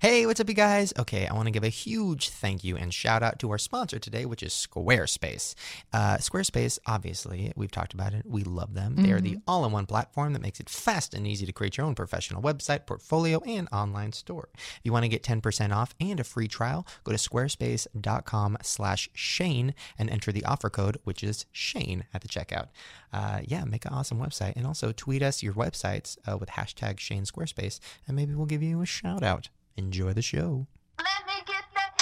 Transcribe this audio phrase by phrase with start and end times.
[0.00, 0.94] Hey, what's up, you guys?
[0.98, 3.98] Okay, I want to give a huge thank you and shout out to our sponsor
[3.98, 5.54] today, which is Squarespace.
[5.92, 8.24] Uh, Squarespace, obviously, we've talked about it.
[8.24, 8.96] We love them.
[8.96, 11.76] They are the all in one platform that makes it fast and easy to create
[11.76, 14.48] your own professional website, portfolio, and online store.
[14.54, 19.10] If you want to get 10% off and a free trial, go to squarespace.com slash
[19.12, 22.68] Shane and enter the offer code, which is Shane at the checkout.
[23.12, 24.56] Uh, yeah, make an awesome website.
[24.56, 28.62] And also tweet us your websites uh, with hashtag Shane Squarespace, and maybe we'll give
[28.62, 29.50] you a shout out.
[29.80, 30.66] Enjoy the show.
[30.98, 31.96] Let me get that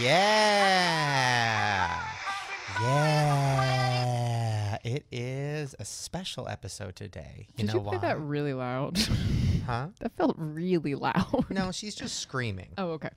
[0.00, 2.00] Yeah.
[2.80, 4.78] Yeah.
[4.84, 7.48] It is a special episode today.
[7.56, 7.96] You Did know you why?
[7.96, 8.96] play that really loud?
[9.66, 9.88] huh?
[9.98, 11.46] that felt really loud.
[11.50, 12.68] No, she's just screaming.
[12.78, 13.10] Oh, okay.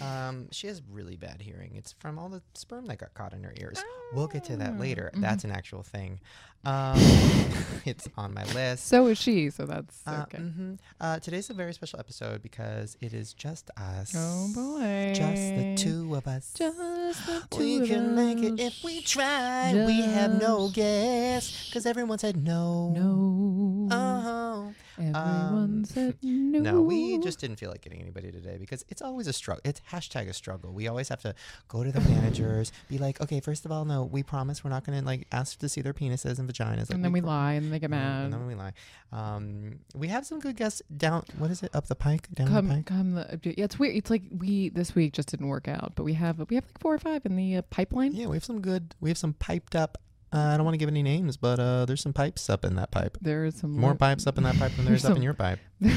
[0.00, 1.76] Um, she has really bad hearing.
[1.76, 3.80] It's from all the sperm that got caught in her ears.
[4.12, 5.12] We'll get to that later.
[5.14, 6.18] That's an actual thing.
[6.64, 6.96] Um,
[7.84, 8.86] it's on my list.
[8.86, 10.38] So is she, so that's Uh, okay.
[10.38, 10.78] mhm.
[11.00, 14.14] uh, today's a very special episode because it is just us.
[14.16, 15.12] Oh boy.
[15.14, 16.52] Just the two of us.
[16.54, 16.78] Just
[17.26, 19.72] the two we of can make it if we try.
[19.86, 22.90] We have no Just- guess because everyone said no.
[22.90, 23.88] No.
[23.90, 24.72] Oh.
[24.98, 26.60] Everyone um, said no.
[26.60, 29.62] No, we just didn't feel like getting anybody today because it's always a struggle.
[29.64, 30.72] It's hashtag a struggle.
[30.72, 31.34] We always have to
[31.66, 34.84] go to the managers, be like, okay, first of all, no, we promise we're not
[34.84, 36.78] going to like ask to see their penises and vaginas.
[36.88, 38.24] Like, and then we pro- lie and they get mad.
[38.24, 38.72] And then we lie.
[39.12, 41.24] Um, we have some good guests down.
[41.38, 41.74] What is it?
[41.74, 42.28] Up the pike?
[42.34, 42.86] Down the pike?
[42.86, 43.14] come.
[43.14, 43.96] The, yeah, it's weird.
[43.96, 46.78] It's like we this week just didn't work out, but we have we have like
[46.78, 48.12] four or five in the uh, pipeline.
[48.12, 48.94] Yeah, we have some good.
[49.00, 49.98] We have some piped up.
[50.34, 52.76] Uh, I don't want to give any names, but uh, there's some pipes up in
[52.76, 53.18] that pipe.
[53.20, 55.34] There is some More pipes up in that pipe than there's There's up in your
[55.34, 55.58] pipe.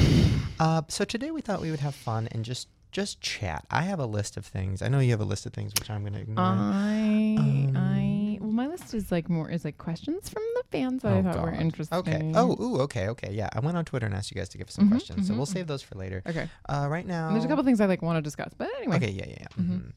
[0.58, 3.66] Uh, so today we thought we would have fun and just just chat.
[3.70, 4.82] I have a list of things.
[4.82, 6.46] I know you have a list of things, which I'm going to ignore.
[6.46, 8.15] I Um, I
[8.56, 11.42] my list is like more is like questions from the fans that I Oh, thought
[11.44, 11.98] were interesting.
[12.00, 12.32] Okay.
[12.36, 13.32] Oh, ooh, okay, okay.
[13.34, 15.28] Yeah, I went on Twitter and asked you guys to give us some Mhm, questions,
[15.28, 15.54] so mhm, we'll mhm.
[15.54, 16.24] save those for later.
[16.26, 16.50] okay.
[16.68, 18.96] Uh, right now, And there's a couple things I like want to discuss, but anyway.
[18.98, 19.48] Okay, yeah, yeah, yeah.
[19.64, 19.68] Mhm.
[19.68, 19.92] mhm.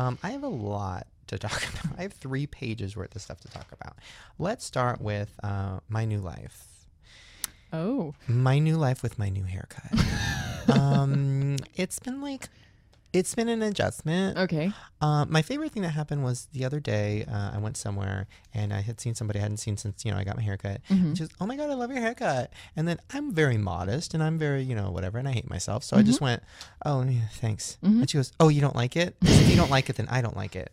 [0.00, 1.98] Um, I have a lot to talk about.
[1.98, 3.96] I have three pages worth of stuff to talk about.
[4.38, 6.86] Let's start with uh, my new life.
[7.72, 8.14] Oh.
[8.28, 9.90] My new life with my new haircut.
[10.68, 12.48] um, it's been like,
[13.14, 14.36] it's been an adjustment.
[14.36, 14.72] Okay.
[15.00, 17.24] Uh, my favorite thing that happened was the other day.
[17.30, 20.18] Uh, I went somewhere and I had seen somebody I hadn't seen since you know
[20.18, 20.80] I got my haircut.
[20.90, 21.02] Mhm.
[21.04, 24.14] And she was, "Oh my god, I love your haircut." And then I'm very modest
[24.14, 26.42] and I'm very you know whatever, and I hate myself, so I just went,
[26.84, 28.00] "Oh thanks." Mhm.
[28.00, 29.16] And she goes, "Oh, you don't like it?
[29.22, 30.72] if you don't like it, then I don't like it."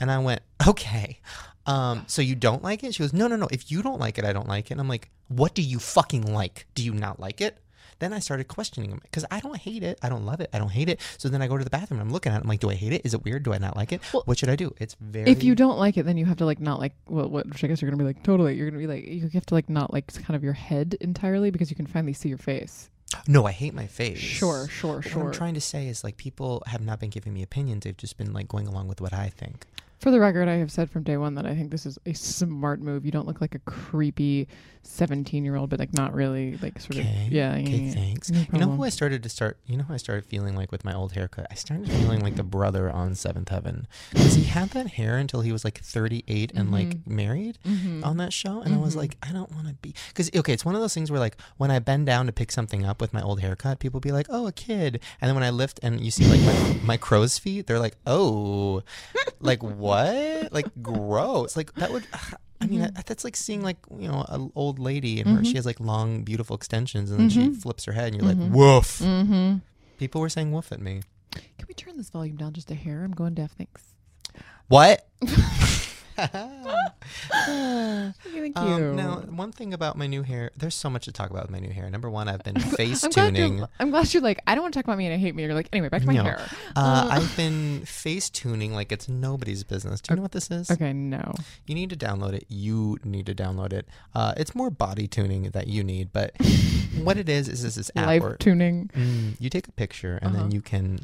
[0.00, 1.20] And I went, "Okay."
[1.66, 2.94] Um, so you don't like it?
[2.94, 3.46] She goes, "No, no, no.
[3.52, 5.78] If you don't like it, I don't like it." And I'm like, "What do you
[5.78, 6.66] fucking like?
[6.74, 7.58] Do you not like it?"
[7.98, 9.98] Then I started questioning him because I don't hate it.
[10.02, 10.50] I don't love it.
[10.52, 11.00] I don't hate it.
[11.18, 12.42] So then I go to the bathroom and I'm looking at it.
[12.42, 13.02] I'm like, do I hate it?
[13.04, 13.42] Is it weird?
[13.42, 14.00] Do I not like it?
[14.12, 14.74] Well, what should I do?
[14.78, 15.30] It's very.
[15.30, 17.64] If you don't like it, then you have to like not like well, what which
[17.64, 18.56] I guess you're gonna be like totally.
[18.56, 21.50] You're gonna be like you have to like not like kind of your head entirely
[21.50, 22.90] because you can finally see your face.
[23.28, 24.18] No, I hate my face.
[24.18, 25.22] Sure, sure, sure.
[25.22, 27.84] What I'm trying to say is like people have not been giving me opinions.
[27.84, 29.66] They've just been like going along with what I think.
[30.02, 32.12] For the record, I have said from day one that I think this is a
[32.12, 33.04] smart move.
[33.06, 34.48] You don't look like a creepy
[34.82, 37.26] seventeen-year-old, but like not really like sort Okay.
[37.26, 37.52] of yeah.
[37.60, 37.92] Okay, yeah.
[37.92, 38.28] thanks.
[38.32, 39.58] No You know who I started to start?
[39.64, 41.46] You know who I started feeling like with my old haircut?
[41.52, 45.40] I started feeling like the brother on Seventh Heaven because he had that hair until
[45.42, 47.06] he was like 38 and like Mhm.
[47.06, 48.04] married Mhm.
[48.04, 48.98] on that show, and I was Mhm.
[48.98, 51.36] like, I don't want to be because okay, it's one of those things where like
[51.58, 54.26] when I bend down to pick something up with my old haircut, people be like,
[54.30, 57.38] oh, a kid, and then when I lift and you see like my, my crow's
[57.38, 58.82] feet, they're like, oh,
[59.38, 59.91] like what?
[60.50, 61.56] Like gross.
[61.56, 62.06] Like that would.
[62.60, 63.04] I mean, Mhm.
[63.06, 65.46] that's like seeing like you know an old lady and her, Mhm.
[65.46, 67.56] she has like long, beautiful extensions, and then she Mhm.
[67.56, 69.00] flips her head, and you're like, woof.
[69.00, 69.58] Mm-hmm.
[69.98, 71.02] People were saying woof at me.
[71.32, 73.02] Can we turn this volume down just a hair?
[73.04, 73.52] I'm going deaf.
[73.58, 73.82] Thanks.
[74.68, 75.06] What?
[76.16, 76.32] Thank
[78.58, 78.62] you.
[78.62, 81.50] Um, now, one thing about my new hair, there's so much to talk about with
[81.50, 81.88] my new hair.
[81.90, 83.64] Number one, I've been face I'm tuning.
[83.78, 85.42] I'm glad you're like, I don't want to talk about me and I hate me.
[85.42, 86.24] You're like, anyway, back to my No.
[86.24, 86.40] hair.
[86.76, 90.00] Uh, Uh, I've been face tuning like it's nobody's business.
[90.00, 90.70] Do you know what this is?
[90.70, 91.34] Okay, no.
[91.66, 92.44] You need to download it.
[92.48, 93.86] You need to download it.
[94.14, 96.32] Uh, it's more body tuning that you need, but
[97.02, 98.90] what it is is this is app Life tuning.
[98.94, 100.42] mm, you take a picture and Uh-huh.
[100.44, 101.00] then you can.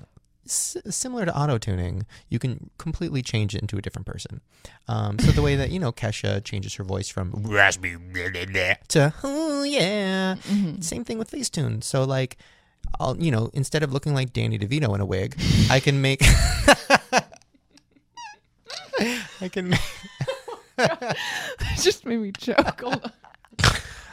[0.49, 4.41] S- similar to auto tuning, you can completely change it into a different person.
[4.89, 7.97] Um, so the way that you know Kesha changes her voice from raspy
[8.89, 10.83] to oh yeah, Mhm.
[10.83, 11.85] same thing with Facetune.
[11.85, 12.39] So like,
[12.99, 15.37] I'll you know instead of looking like Danny DeVito in a wig,
[15.71, 16.23] I can make.
[19.41, 19.69] I can.
[19.79, 19.81] Make,
[20.79, 21.17] it
[21.83, 22.81] just made me choke.
[22.81, 23.12] Hold on.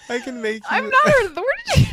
[0.10, 0.68] I can make you.
[0.70, 1.36] I'm not heard.
[1.36, 1.86] Where did you?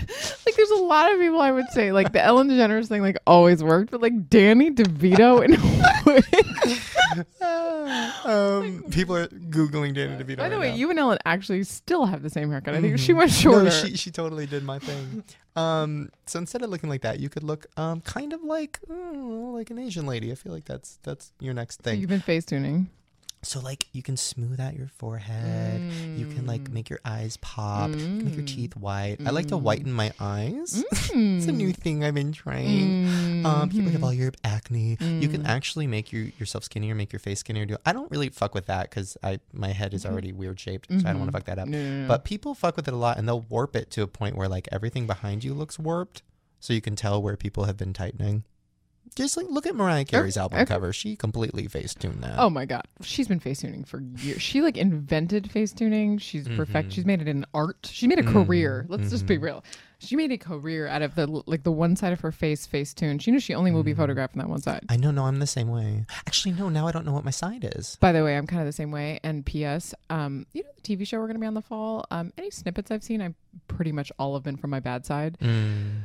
[0.44, 3.16] Like, there's a lot of people I would say like the Ellen DeGeneres thing like
[3.26, 5.62] always worked, but like Danny DeVito in a
[6.06, 7.26] wig.
[8.24, 10.38] um, people are googling Danny DeVito.
[10.38, 10.76] By the right way, now.
[10.76, 12.74] you and Ellen actually still have the same haircut.
[12.74, 13.16] I think she Mhm.
[13.18, 13.64] went shorter.
[13.64, 15.24] No, she she totally did my thing.
[15.56, 19.52] Um, so instead of looking like that, you could look um kind of like mm,
[19.54, 20.32] like an Asian lady.
[20.32, 22.00] I feel like that's that's your next thing.
[22.00, 22.90] you've been face tuning.
[23.44, 25.80] So like you can smooth out your forehead.
[26.16, 27.90] You can like make your eyes pop.
[27.90, 28.54] You can make your Mm.
[28.54, 29.16] teeth white.
[29.26, 29.62] I like to Mm.
[29.62, 30.84] whiten my eyes.
[30.92, 31.38] Mm.
[31.38, 33.44] it's a new thing I've been trying.
[33.44, 34.02] Um, of Mhm.
[34.04, 34.90] all your acne.
[35.00, 35.46] You can Mm.
[35.48, 37.66] actually make your yourself skinnier, make your face skinnier.
[37.66, 40.10] Do I don't really fuck with that because I my head is Mhm.
[40.12, 41.66] already weird shaped, so I don't want to fuck that up.
[41.66, 42.08] No, no, no.
[42.08, 44.48] But people fuck with it a lot, and they'll warp it to a point where
[44.48, 46.22] like everything behind you looks warped,
[46.60, 48.44] so you can tell where people have been tightening.
[49.14, 50.66] Just like look at Mariah Carey's album okay.
[50.66, 52.38] cover; she completely face tuned that.
[52.38, 54.40] Oh my god, she's been face tuning for years.
[54.40, 56.18] She like invented face tuning.
[56.18, 56.88] She's perfect.
[56.88, 56.92] Mhm.
[56.92, 57.88] She's made it an art.
[57.90, 58.86] She made a Mhm, career.
[58.88, 59.42] Let's just be mhm.
[59.42, 59.64] real.
[59.98, 62.92] She made a career out of the like the one side of her face face
[62.94, 63.22] tuned.
[63.22, 63.98] She knew she only will be Mhm.
[63.98, 64.84] photographed from that one side.
[64.88, 65.10] I know.
[65.10, 66.06] No, I'm the same way.
[66.26, 66.68] Actually, no.
[66.68, 67.96] Now I don't know what my side is.
[68.00, 69.20] By the way, I'm kind of the same way.
[69.22, 69.94] And P.S.
[70.10, 72.04] Um, you know the TV show we're gonna be on the fall.
[72.10, 73.34] Um, any snippets I've seen, I've
[73.68, 75.38] pretty much all have been from my bad side.
[75.40, 76.00] Mm.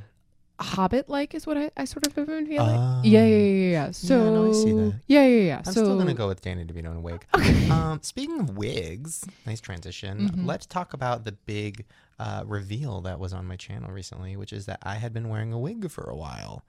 [0.59, 2.79] Hobbit like is what I, I sort of have been feeling.
[2.79, 3.01] Oh.
[3.03, 3.91] yeah, yeah, yeah, yeah.
[3.91, 4.93] So no, I see that.
[5.07, 5.57] yeah, yeah, yeah.
[5.59, 7.25] I'm so still gonna go with Danny DeVito in a wig.
[7.35, 7.69] Okay.
[7.71, 10.29] Um, speaking of wigs, nice transition.
[10.29, 10.45] Mhm.
[10.47, 11.85] Let's talk about the big
[12.19, 15.53] uh, reveal that was on my channel recently, which is that I had been wearing
[15.53, 16.63] a wig for a while.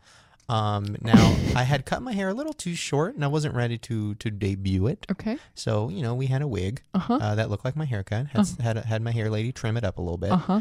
[0.50, 3.79] Um, now I had cut my hair a little too short, and I wasn't ready
[3.79, 5.06] to to debut it.
[5.11, 5.38] Okay.
[5.55, 7.19] So you know, we had a wig Uh huh.
[7.20, 8.26] uh, that looked like my haircut.
[8.29, 8.62] Had Uh-huh.
[8.62, 10.61] had, had my hair lady trim it up a little bit, Uh huh.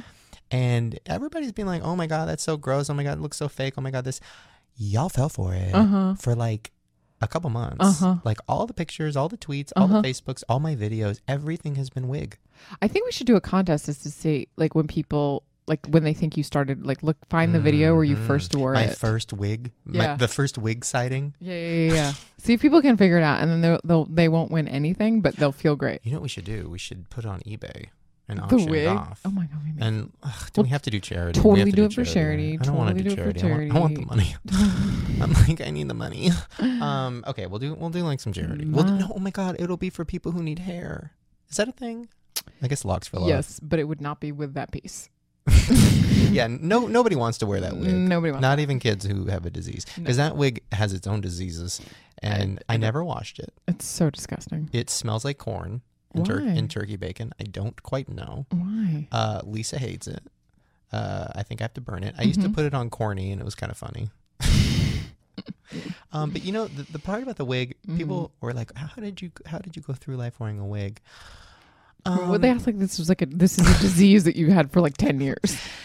[0.52, 2.90] And everybody's been like, "Oh my god, that's so gross!
[2.90, 3.74] Oh my god, it looks so fake!
[3.78, 4.20] Oh my god, this."
[4.80, 6.14] Y'all fell for it Uh huh.
[6.16, 6.72] for like
[7.20, 7.78] a couple months.
[7.80, 8.18] Uh-huh.
[8.24, 10.02] Like all the pictures, all the tweets, all Uh-huh.
[10.02, 12.38] the Facebooks, all my videos, everything has been wig.
[12.82, 16.04] I think we should do a contest is to see like when people like when
[16.04, 18.28] they think you started like look find the video where you Mhm.
[18.28, 18.98] first wore my it.
[18.98, 20.16] first wig, my, Yeah.
[20.16, 21.34] the first wig sighting.
[21.40, 22.14] yeah, yeah, yeah, yeah.
[22.38, 25.22] see if people can figure it out, and then they'll, they'll they won't win anything,
[25.22, 26.00] but they'll feel great.
[26.04, 26.70] You know what we should do?
[26.70, 27.88] We should put it on eBay
[28.30, 28.84] and The wig.
[28.84, 29.22] it off.
[29.26, 31.40] Oh my god, we And ugh, do we have to do charity?
[31.40, 32.58] We totally have to do it for charity.
[32.60, 33.72] I don't want to Totally do do it for charity.
[33.72, 34.36] I, want, I want the money.
[35.22, 36.32] I'm like, I need the money.
[36.60, 38.66] Um, okay, we'll do we'll do like some charity.
[38.66, 41.12] We'll do, no, oh my god, it'll be for people who need hair.
[41.50, 42.10] Is that a thing?
[42.62, 43.30] I guess locks for love.
[43.30, 45.10] yes, but it would not be with that piece.
[46.32, 47.94] yeah, no, nobody wants to wear that wig.
[47.94, 48.42] Nobody wants.
[48.42, 50.04] Not even kids who have a disease, No.
[50.04, 51.82] because that wig has its own diseases,
[52.22, 53.54] and I- I, I never washed it.
[53.68, 54.70] It's so disgusting.
[54.74, 55.82] It smells like corn
[56.14, 57.34] and, tur- and turkey bacon.
[57.40, 58.46] I don't quite know.
[58.52, 59.08] Why?
[59.12, 60.24] Uh, Lisa hates it.
[60.92, 62.16] Uh, I think I have to burn it.
[62.18, 62.56] I used to Mhm.
[62.56, 64.10] put it on corny, and it was kind of funny.
[66.14, 67.98] um, but you know the, the part about the wig, Mm-hmm.
[67.98, 71.02] people were like, "How did you how did you go through life wearing a wig?"
[72.06, 74.50] Would they Um, ask like this was like a this is a disease that you
[74.52, 75.38] had for like ten years?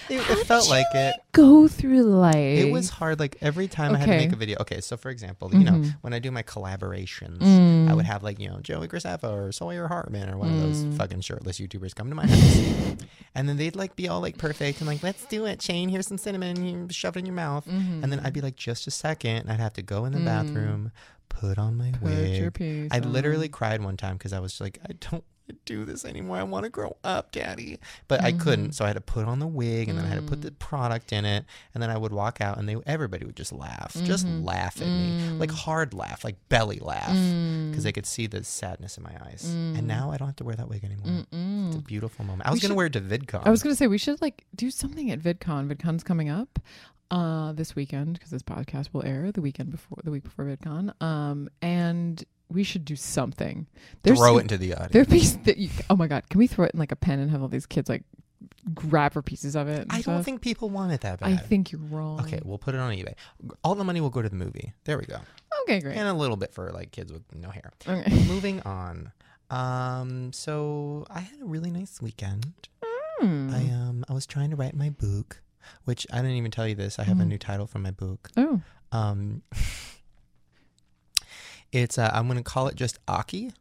[0.08, 1.16] it, it felt like it.
[1.32, 2.36] Go through life.
[2.36, 3.18] It was hard.
[3.18, 4.58] Like every time I had to make a video.
[4.60, 5.96] Okay, so for example, you know, Mhm.
[6.02, 7.88] when I do my collaborations, Mm.
[7.90, 10.84] I would have like you know Joey Graceffa or Sawyer Hartman or one of those
[10.84, 10.96] Mm.
[10.96, 12.96] fucking shirtless YouTubers come to my house,
[13.34, 15.88] and then they'd like be all like perfect and like let's do it, Shane.
[15.88, 16.64] Here's some cinnamon.
[16.64, 18.04] You shove it in your mouth, Mhm.
[18.04, 19.38] and then I'd be like just a second.
[19.38, 20.24] And I'd have to go in the Mm.
[20.26, 20.92] bathroom,
[21.28, 22.88] put on my Put wig.
[22.92, 26.36] I literally cried one time because I was like, I don't wanna do this anymore.
[26.38, 27.78] I want to grow up, Daddy.
[28.08, 28.40] But I Mhm.
[28.40, 30.38] couldn't, so I had to put on the wig, and then I had to put
[30.40, 30.42] Mm.
[30.42, 31.44] the product in it,
[31.74, 34.44] and then I would walk out, and they everybody would just laugh, just Mhm.
[34.44, 35.54] laugh at me, like Mm.
[35.54, 37.82] hard laugh, like belly laugh, because Mm.
[37.82, 39.44] they could see the sadness in my eyes.
[39.46, 39.78] Mm.
[39.78, 41.24] And now I don't have to wear that wig anymore.
[41.32, 42.46] It's a beautiful moment.
[42.46, 43.46] I We was gonna wear it to VidCon.
[43.46, 45.68] I was gonna say we should like do something at VidCon.
[45.72, 46.58] VidCon's coming up
[47.10, 50.94] uh this weekend because this podcast will air the weekend before the week before VidCon.
[51.02, 53.66] Um, and we should do something.
[54.04, 54.92] throw some- it into the audience.
[54.92, 57.30] There that you, oh my god, can we throw it in like a pen and
[57.30, 58.04] have all these kids like
[58.74, 59.86] grab for pieces of it?
[59.90, 61.32] I don't think people want it that bad.
[61.32, 62.20] I think you're wrong.
[62.20, 63.14] Okay, we'll put it on eBay.
[63.64, 64.72] All the money will go to the movie.
[64.84, 65.18] There we go.
[65.62, 65.96] Okay, great.
[65.96, 67.72] And a little bit for like kids with no hair.
[67.86, 68.10] Okay.
[68.26, 69.12] Moving on.
[69.50, 72.52] Um, so I had a really nice weekend.
[73.18, 73.50] Hmm.
[73.52, 75.42] I um I was trying to write my book,
[75.84, 76.98] which I didn't even tell you this.
[76.98, 77.28] I have a Mhm.
[77.28, 78.30] new title for my book.
[78.36, 78.60] oh.
[78.90, 79.42] Um
[81.72, 83.52] It's uh, I'm gonna call it just Aki.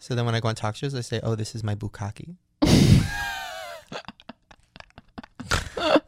[0.00, 2.36] So then when I go on talk shows, I say, "Oh, this is my bukkake."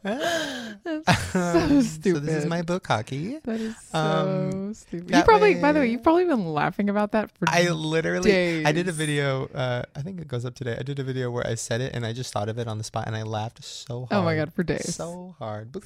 [0.05, 1.03] so
[1.35, 3.37] Um, So this is my book hockey.
[3.43, 5.15] That is so Um, stupid.
[5.15, 8.65] You probably, by the way, way- you've probably been laughing about that for I literally,
[8.65, 9.45] I did a video.
[9.53, 10.75] Uh, I think it goes up today.
[10.79, 12.77] I did a video where I said it and I just thought of it on
[12.77, 14.09] the spot and I laughed so hard.
[14.11, 14.95] Oh my god, for days.
[14.95, 15.69] so hard.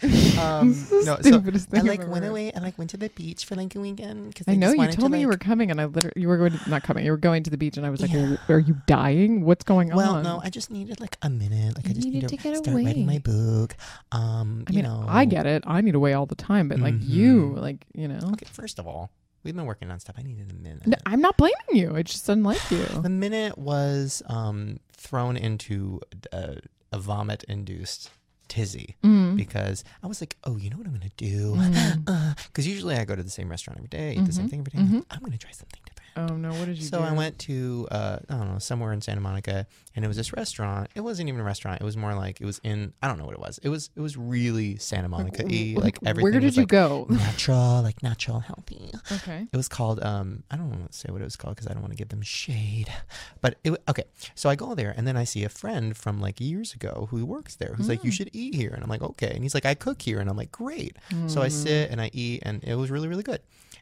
[0.00, 0.68] This Um,
[1.04, 2.52] no, so stupidest I thing like I've went away.
[2.52, 5.10] I like went to the beach for like a weekend because I know you told
[5.10, 7.04] me you were coming, and I literally you were going to, not coming.
[7.04, 8.36] You were going to the beach, and I was like, Yeah.
[8.48, 9.44] "Are you dying?
[9.44, 11.76] What's going Well, on?" Well, no, I just needed like a minute.
[11.76, 13.55] Like I You just needed need to to, get start writing my book.
[14.12, 15.64] Um, I you mean, know, I get it.
[15.66, 17.60] I need a away all the time, but like you, Mhm.
[17.60, 19.10] like you know, Okay, first of all,
[19.42, 20.16] we've been working on stuff.
[20.18, 20.86] I needed a minute.
[20.86, 21.94] No, I'm not blaming you.
[21.96, 22.84] I just didn't like you.
[23.02, 26.00] The minute was um, thrown into
[26.32, 26.58] a,
[26.92, 28.10] a vomit induced
[28.48, 29.36] tizzy Mm.
[29.36, 31.54] because I was like, oh, you know what I'm going to do?
[31.56, 32.36] Mm.
[32.46, 34.60] Because usually I go to the same restaurant every day, eat the same Mhm, thing
[34.60, 34.78] every day.
[34.98, 35.04] Mhm.
[35.10, 35.95] I'm going to try something different.
[36.18, 37.04] Oh no, what did you So do?
[37.04, 40.32] I went to uh, I don't know somewhere in Santa Monica, and it was this
[40.32, 40.88] restaurant.
[40.94, 41.80] It wasn't even a restaurant.
[41.80, 43.58] It was more like it was in I don't know what it was.
[43.62, 45.74] It was it was really Santa Monica y.
[45.76, 46.32] Wh- Like everything.
[46.32, 47.06] Where did you like go?
[47.10, 48.92] Natural, like natural, healthy.
[49.12, 49.46] okay.
[49.52, 51.72] It was called um I don't want to say what it was called because I
[51.74, 52.88] don't want to give them shade,
[53.42, 54.04] but it okay.
[54.34, 57.24] So I go there and then I see a friend from like years ago who
[57.26, 58.14] works there who's like you Mm.
[58.14, 60.36] should eat here and I'm like okay and he's like I cook here and I'm
[60.36, 60.96] like great.
[61.26, 61.52] So I Mm.
[61.52, 63.40] sit and I eat and it was really really good,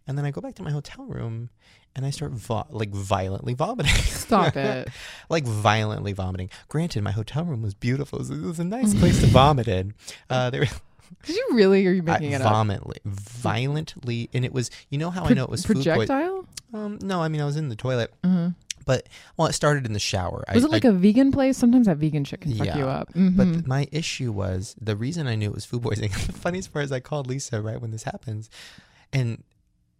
[0.08, 1.50] and then I go back to my hotel room
[1.96, 3.92] and I start vo- like violently vomiting.
[3.94, 4.88] Stop it.
[5.28, 6.50] like violently vomiting.
[6.68, 8.18] Granted, my hotel room was beautiful.
[8.20, 9.94] It was, a nice place to vomit in.
[10.28, 10.64] Uh, there,
[11.24, 11.86] Did you really?
[11.86, 12.52] Or are you I, making it up?
[12.52, 14.70] vomitly, violently, and it was.
[14.90, 16.46] You know how I know it was food projectile.
[16.72, 18.50] Um, no, I mean I was in the toilet, Uh-huh.
[18.84, 20.44] but well, it started in the shower.
[20.52, 21.56] Was I, it like I, a vegan place?
[21.56, 23.08] Sometimes that vegan shit can fuck you up.
[23.14, 23.52] But Mhm.
[23.54, 26.10] th- my issue was the reason I knew it was food poisoning.
[26.26, 28.50] the funniest part is I called Lisa right when this happens,
[29.12, 29.44] and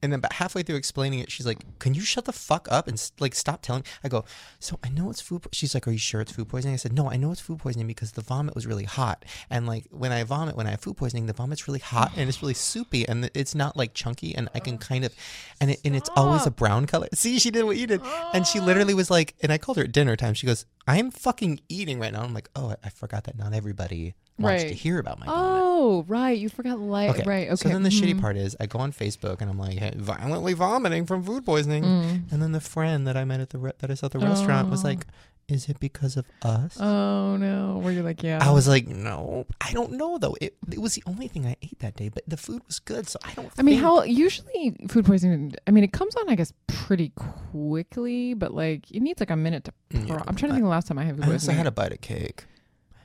[0.04, 2.86] and then about halfway through explaining it, she's like, "Can you shut the fuck up
[2.86, 4.26] and like stop telling?" I go,
[4.60, 5.48] "So I know it's food." Po-.
[5.50, 7.58] She's like, "Are you sure it's food poisoning?" I said, "No, I know it's food
[7.58, 10.80] poisoning because the vomit was really hot, and like when I vomit when I have
[10.80, 14.34] food poisoning, the vomit's really hot and it's really soupy and it's not like chunky
[14.34, 15.14] and I can kind of,
[15.60, 17.08] and it, and it's always a brown color.
[17.14, 18.02] See, she did what you did,
[18.34, 18.96] and she literally ah.
[18.96, 20.34] was like, and I called her at dinner time.
[20.34, 23.54] She goes, "I'm fucking eating right now." I'm like, "Oh, I, I forgot that not
[23.54, 26.36] everybody wants to hear about my vomit." Oh, right.
[26.38, 27.10] You forgot light.
[27.10, 27.22] Okay.
[27.26, 27.46] Right.
[27.48, 27.56] Okay.
[27.56, 28.20] So then the shitty mhm.
[28.20, 31.84] part is I go on Facebook and I'm like hey, violently vomiting from food poisoning,
[31.84, 32.32] Mm.
[32.32, 34.18] and then the friend that I met at the re- that I saw at the
[34.18, 34.88] restaurant was Oh.
[34.88, 35.06] like,
[35.46, 37.78] "Is it because of us?" Oh no.
[37.82, 38.38] Where you're like, yeah.
[38.40, 40.36] I was like, "No, I don't know though.
[40.40, 43.08] It it was the only thing I ate that day, but the food was good,
[43.08, 45.52] so I don't." I mean, how usually food poisoning?
[45.66, 49.36] I mean, it comes on, I guess, pretty quickly, but like it needs like a
[49.36, 49.72] minute to.
[49.90, 51.66] Yeah, I'm trying to I- think the last time I had food I also had
[51.66, 52.44] a bite of cake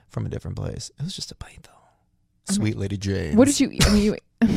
[0.09, 0.91] from a different place.
[0.99, 2.53] It was just a bite though.
[2.53, 3.35] Sweet Lady Jane.
[3.37, 3.71] What did you?
[3.85, 4.17] I mean, you.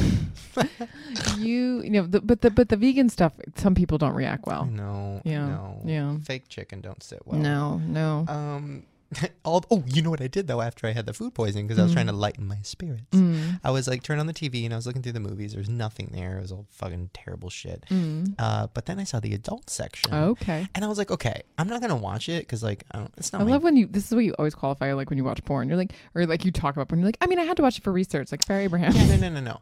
[1.38, 4.64] you, you know, the, but the but the vegan stuff, some people don't react well.
[4.64, 5.21] know.
[5.25, 5.80] Yeah, No.
[5.85, 6.16] yeah.
[6.25, 7.38] Fake chicken don't sit well.
[7.38, 8.25] No, no.
[8.28, 8.85] Um.
[9.45, 11.78] All, oh, you know what I did though after I had the food poisoning because
[11.78, 12.19] I was trying to Mm.
[12.19, 13.04] lighten my spirits.
[13.12, 15.52] Mm, I was like, turn on the TV and I was looking through the movies.
[15.54, 16.38] There's nothing there.
[16.38, 17.85] It was all fucking terrible shit.
[17.90, 18.35] mm.
[18.38, 20.12] Uh, but then I saw the adult section.
[20.14, 20.66] Okay.
[20.75, 23.33] And I was like, okay, I'm not gonna watch it because like I don't, it's
[23.33, 23.42] not.
[23.42, 23.87] I love when you.
[23.87, 25.69] This is what you always qualify like when you watch porn.
[25.69, 27.00] You're like, or like you talk about porn.
[27.00, 28.92] You're like, I mean, I had to watch it for research, like Farrah Abraham.
[29.12, 29.61] No, no, no, no.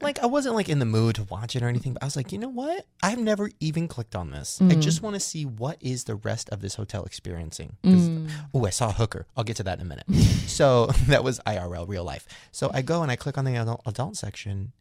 [0.00, 2.16] Like I wasn't like in the mood to watch it or anything, but I was
[2.16, 2.86] like, you know what?
[3.02, 4.58] I've never even clicked on this.
[4.60, 4.80] I Mm.
[4.82, 7.76] just want to see what is the rest of this hotel experiencing.
[7.84, 8.30] Mm.
[8.54, 9.26] Oh, I saw a hooker.
[9.36, 10.06] I'll get to that in a minute.
[10.46, 12.26] so that was IRL, real life.
[12.52, 14.72] So I go and I click on the adult, adult section,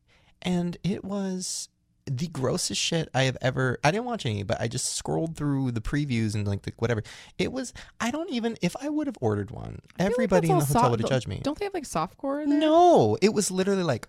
[0.42, 1.68] and it was
[2.06, 3.78] the grossest shit I have ever.
[3.84, 7.04] I didn't watch any, but I just scrolled through the previews and like the whatever.
[7.38, 7.72] It was.
[8.00, 8.58] I don't even.
[8.64, 11.00] If I would have ordered one, I feel like everybody in the hotel soft- would
[11.02, 11.40] have judged me.
[11.44, 12.60] Don't they have like softcore in there?
[12.62, 14.08] No, it was literally like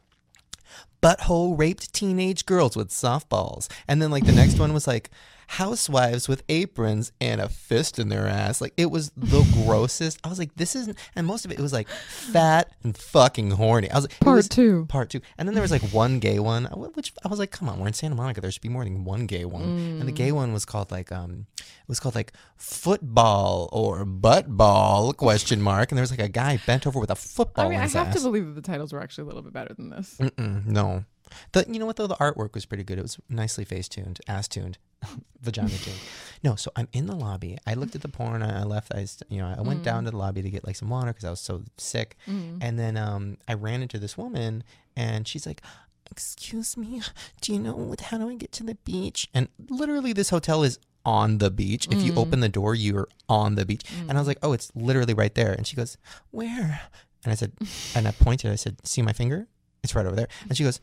[1.03, 3.69] butthole raped teenage girls with softballs.
[3.89, 5.11] And then like the next one was like
[5.55, 8.61] housewives with aprons and a fist in their ass.
[8.61, 10.19] Like it was the grossest.
[10.25, 13.51] I was like, this isn't and most of it, it was like fat and fucking
[13.53, 13.91] horny.
[13.91, 14.87] I was like Part was two.
[14.89, 15.21] part two.
[15.39, 16.65] And then there was like one gay one,
[16.95, 18.41] which I was like, come on, we're in Santa Monica.
[18.41, 19.63] There should be more than one gay one.
[19.63, 20.17] And the Mm.
[20.17, 25.61] gay one was called like um it was called like football or butt ball question
[25.61, 25.91] mark.
[25.91, 28.09] And there was like a guy bent over with a football I mean, I have
[28.09, 28.15] ass.
[28.15, 30.17] to believe that the titles were actually a little bit better than this.
[30.21, 31.05] Mm-mm, no.
[31.53, 32.99] The you know what though the artwork was pretty good.
[32.99, 34.79] It was nicely face tuned, ass tuned,
[35.41, 35.99] vagina tuned.
[36.43, 37.59] No, so I'm in the lobby.
[37.67, 38.43] I looked at the porn.
[38.43, 38.93] I left.
[38.95, 39.85] I you know I went Mm.
[39.85, 42.17] down to the lobby to get like some water because I was so sick.
[42.29, 42.59] Mm.
[42.61, 44.65] And then um I ran into this woman
[44.97, 45.63] and she's like,
[46.11, 47.03] "Excuse me,
[47.41, 50.79] do you know how do I get to the beach?" And literally this hotel is
[51.05, 51.89] on the beach.
[51.91, 52.19] If you Mm.
[52.19, 53.85] open the door, you're on the beach.
[54.09, 55.97] And I was like, "Oh, it's literally right there." And she goes,
[56.31, 56.83] "Where?"
[57.25, 57.53] And I said,
[57.95, 58.51] and I pointed.
[58.51, 59.47] I said, "See my finger?
[59.83, 60.81] It's right over there." And she goes,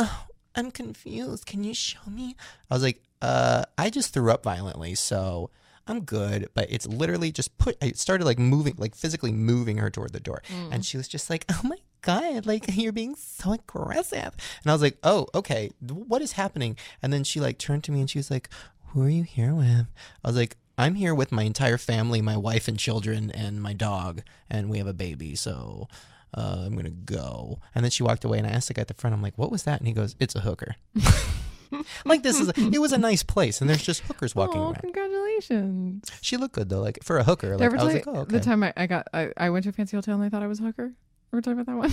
[0.00, 1.46] "Oh, I'm confused.
[1.46, 2.36] Can you show me?"
[2.70, 5.50] I was like, "Uh, I just threw up violently, so
[5.86, 7.76] I'm good, but it's literally just put.
[7.82, 10.68] I started like moving, like physically moving her toward the door, Mm.
[10.72, 14.72] and she was just like, "Oh my god, like you're being so aggressive." And I
[14.72, 18.08] was like, "Oh, okay, what is happening?" And then she like turned to me and
[18.10, 18.48] she was like,
[18.88, 19.86] "Who are you here with?"
[20.24, 20.56] I was like.
[20.78, 24.78] I'm here with my entire family, my wife and children, and my dog, and we
[24.78, 25.36] have a baby.
[25.36, 25.88] So
[26.34, 27.60] uh, I'm gonna go.
[27.74, 29.36] And then she walked away, and I asked the guy at the front, I'm like,
[29.36, 30.76] "What was that?" And he goes, "It's a hooker."
[32.04, 34.64] like this is, a, it was a nice place, and there's just hookers walking oh,
[34.64, 34.80] around.
[34.80, 36.10] congratulations.
[36.20, 37.56] She looked good though, like for a hooker.
[37.56, 38.38] Like I was like, oh, okay.
[38.38, 40.42] the time I, I got I, I went to a fancy hotel and they thought
[40.42, 40.92] I was a hooker?
[41.30, 41.92] We're talking about that one.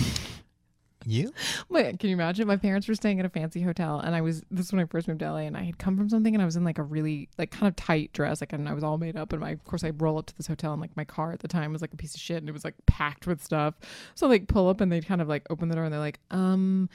[1.08, 1.32] You?
[1.70, 2.48] Wait, can you imagine?
[2.48, 4.86] My parents were staying at a fancy hotel, and I was this is when I
[4.86, 6.78] first moved to LA, and I had come from something, and I was in like
[6.78, 9.42] a really like kind of tight dress, like, and I was all made up, and
[9.42, 11.48] my of course I roll up to this hotel, and like my car at the
[11.48, 13.76] time was like a piece of shit, and it was like packed with stuff.
[14.16, 16.20] So like pull up, and they kind of like open the door, and they're like,
[16.32, 16.90] um.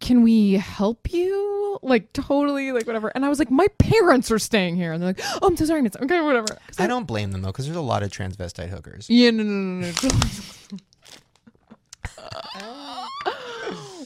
[0.00, 1.78] Can we help you?
[1.80, 3.12] Like totally, like whatever.
[3.14, 5.64] And I was like, my parents are staying here, and they're like, oh, I'm so
[5.64, 5.96] sorry, miss.
[5.96, 6.58] Okay, whatever.
[6.78, 9.08] I don't blame them though, because there's a lot of transvestite hookers.
[9.08, 10.78] Yeah, no, no, no, no.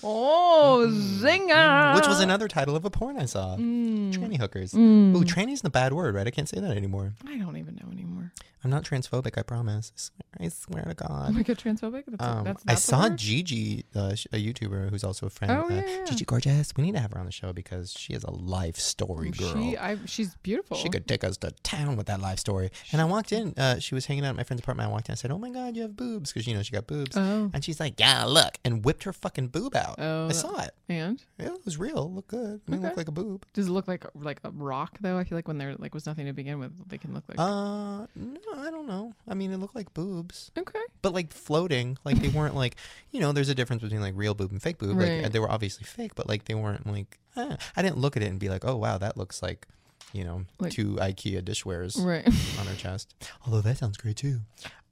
[0.08, 1.94] oh, zinger!
[1.94, 3.56] Which was another title of a porn I saw.
[3.56, 4.12] Mm.
[4.12, 4.72] Tranny hookers.
[4.72, 5.14] Mm.
[5.14, 6.26] Ooh, tranny's the bad word, right?
[6.26, 7.12] I can't say that anymore.
[7.26, 8.32] I don't even know anymore.
[8.64, 9.92] I'm not transphobic, I promise.
[10.40, 11.34] I swear, I swear to Oh God.
[11.34, 12.04] my god, transphobic.
[12.08, 13.16] That's, Um, that's, I saw word?
[13.16, 15.52] Gigi, uh, a YouTuber who's also a friend.
[15.52, 16.04] Oh, uh, yeah, yeah.
[16.04, 16.72] Gigi Gorgeous.
[16.76, 19.52] We need to have her on the show because she is a life story girl.
[19.54, 20.76] She, I, she's beautiful.
[20.76, 22.70] She could take us to town with that life story.
[22.92, 23.54] And I walked in.
[23.56, 24.88] Uh, she was hanging out at my friend's apartment.
[24.88, 25.12] I walked in.
[25.12, 27.16] I said, "Oh my god, you have boobs," because you know she got boobs.
[27.16, 29.96] Oh, and she's like, "Yeah, look," and whipped her fucking boob out.
[29.98, 30.72] oh, I saw it.
[30.88, 32.06] and Yeah, it was real.
[32.06, 32.56] It looked good.
[32.56, 32.88] It didn't Okay.
[32.88, 33.44] look like a boob.
[33.52, 35.16] does it look like like a rock though?
[35.16, 37.38] I feel like when there like was nothing to begin with, they can look like.
[37.38, 39.14] Uh, no, I don't know.
[39.28, 40.80] I mean, it looked like boobs, okay.
[41.02, 41.96] but like floating.
[42.04, 42.76] Like they weren't like,
[43.10, 44.96] you know, there's a difference between like real boob and fake boob.
[44.98, 45.32] Like Right.
[45.32, 47.18] they were obviously fake, but like they weren't like.
[47.36, 47.56] eh.
[47.76, 49.66] I didn't look at it and be like, oh wow, that looks like,
[50.12, 52.26] you know, Like- two IKEA dishwares Right.
[52.58, 53.14] on her chest.
[53.46, 54.40] Although that sounds great too.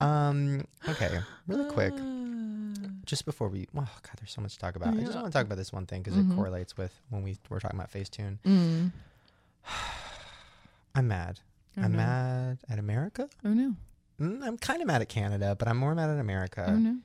[0.00, 0.66] Um.
[0.88, 1.20] Okay.
[1.46, 1.94] Really quick.
[3.06, 4.94] just before we, oh god, there's so much to talk about.
[4.94, 6.32] I just want to talk about this one thing because Mhm.
[6.32, 8.38] it correlates with when we were talking about Facetune.
[8.44, 8.90] Mm.
[10.94, 11.40] I'm mad.
[11.76, 11.98] Oh, I'm no.
[11.98, 13.28] mad at America.
[13.44, 13.74] Oh no.
[14.20, 16.66] Mm, I'm kind of mad at Canada, but I'm more mad at America.
[16.68, 16.98] oh no.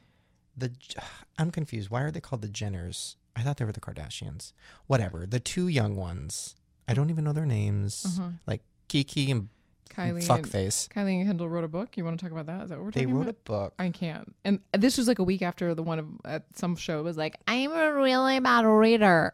[0.58, 0.72] The
[1.38, 1.90] I'm confused.
[1.90, 3.16] Why are they called the Jenners?
[3.36, 4.54] I thought they were the Kardashians.
[4.88, 5.26] Whatever.
[5.26, 6.56] The two young ones.
[6.88, 8.06] I don't even know their names.
[8.20, 8.58] Uh-huh.
[8.90, 9.48] Kiki and
[9.90, 10.10] Kylie.
[10.10, 10.90] And, Fuckface.
[10.90, 11.96] Kylie and Kendall wrote a book.
[11.96, 12.64] You want to talk about that?
[12.64, 13.12] Is that what we're talking about?
[13.12, 13.30] They wrote about?
[13.30, 13.74] a book.
[13.80, 14.36] I can't.
[14.44, 17.38] And this was like a week after the one of at some show was like,
[17.48, 19.34] I'm a really bad reader.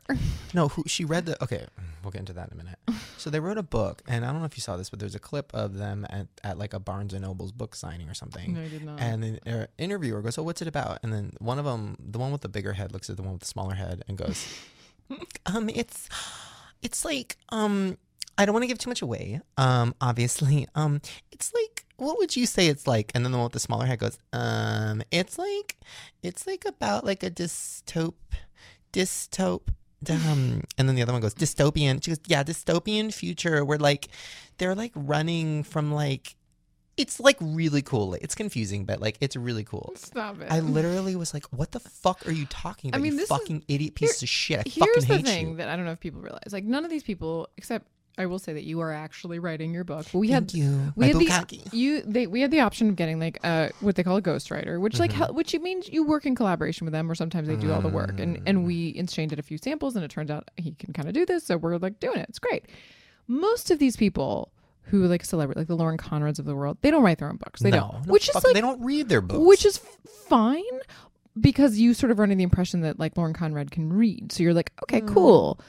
[0.53, 1.65] No, who she read the okay,
[2.03, 2.79] we'll get into that in a minute.
[3.17, 5.15] So they wrote a book, and I don't know if you saw this, but there's
[5.15, 8.53] a clip of them at, at like a Barnes and Noble's book signing or something.
[8.53, 8.99] No, I did not.
[8.99, 12.19] And then their interviewer goes, "So what's it about?" And then one of them, the
[12.19, 14.45] one with the bigger head, looks at the one with the smaller head and goes,
[15.45, 16.09] "Um, it's,
[16.81, 17.97] it's like, um,
[18.37, 19.41] I don't want to give too much away.
[19.57, 21.01] Um, obviously, um,
[21.31, 23.85] it's like, what would you say it's like?" And then the one with the smaller
[23.87, 25.77] head goes, "Um, it's like,
[26.21, 28.13] it's like about like a dystope,
[28.93, 29.69] dystop."
[30.09, 32.03] Um, and then the other one goes dystopian.
[32.03, 34.09] She goes, yeah, dystopian future where like
[34.57, 36.35] they're like running from like
[36.97, 38.15] it's like really cool.
[38.15, 39.93] It's confusing, but like it's really cool.
[39.95, 40.51] Stop it.
[40.51, 43.01] I literally was like, "What the fuck are you talking about?
[43.01, 44.59] mean, you this is- fucking idiot pieces of shit!
[44.59, 46.51] I Here's fucking the hate thing you." that I don't know if people realize.
[46.51, 49.83] Like none of these people, except I will say that you are actually writing your
[49.83, 50.05] book.
[50.13, 51.25] We Thank had you, we my had the-
[51.57, 51.73] bukkake.
[51.73, 54.79] you they we had the option of getting like uh what they call a ghostwriter,
[54.79, 55.15] which like Mhm.
[55.15, 57.81] hel- which it means you work in collaboration with them, or sometimes they do all
[57.81, 58.19] the work.
[58.19, 61.13] And and we exchanged a few samples, and it turns out he can kind of
[61.13, 62.25] do this, so we're like doing it.
[62.29, 62.65] It's great.
[63.27, 64.51] Most of these people
[64.83, 67.35] who like celebrity, like the Lauren Conrads of the world, they don't write their own
[67.37, 67.59] books.
[67.61, 69.45] They no, don't, no which is fuck- like they don't read their books.
[69.45, 69.97] which is f-
[70.29, 70.63] fine
[71.39, 74.31] because you sort of are under the impression that like Lauren Conrad can read.
[74.31, 75.13] So you're like, okay, Mm.
[75.13, 75.59] cool.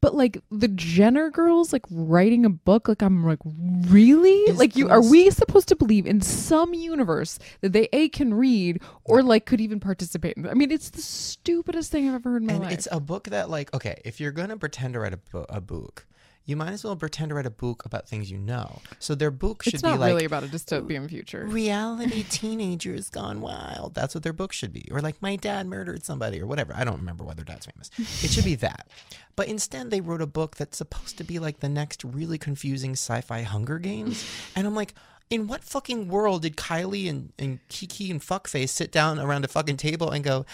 [0.00, 4.30] But like the Jenner girls like writing a book, like I'm like, really?
[4.42, 8.32] Is like you are we supposed to believe in some universe that they A can
[8.34, 10.46] read or like could even participate in?
[10.48, 12.72] I mean, it's the stupidest thing I've ever heard in my and life.
[12.72, 15.60] it's a book that like okay, if you're gonna pretend to write a, bo- a
[15.60, 16.06] book,
[16.48, 18.80] you might as well pretend to write a book about things you know.
[18.98, 21.44] So their book should It's be not like really about a dystopian future.
[21.46, 23.94] reality teenagers gone wild.
[23.94, 24.88] That's what their book should be.
[24.90, 26.72] Or like my dad murdered somebody or whatever.
[26.74, 27.90] I don't remember whether dad's famous.
[28.24, 28.88] It should be that.
[29.36, 32.92] But instead they wrote a book that's supposed to be like the next really confusing
[32.92, 34.24] sci-fi Hunger Games.
[34.56, 34.94] And I'm like,
[35.28, 39.48] in what fucking world did Kylie and, and Kiki and Fuckface sit down around a
[39.48, 40.46] fucking table and go,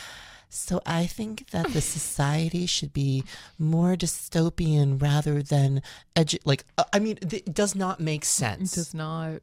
[0.54, 3.24] so I think that the society should be
[3.58, 5.82] more dystopian rather than
[6.16, 6.38] edu-.
[6.44, 8.72] like uh, I mean th- it does not make It sense.
[8.72, 9.40] does not.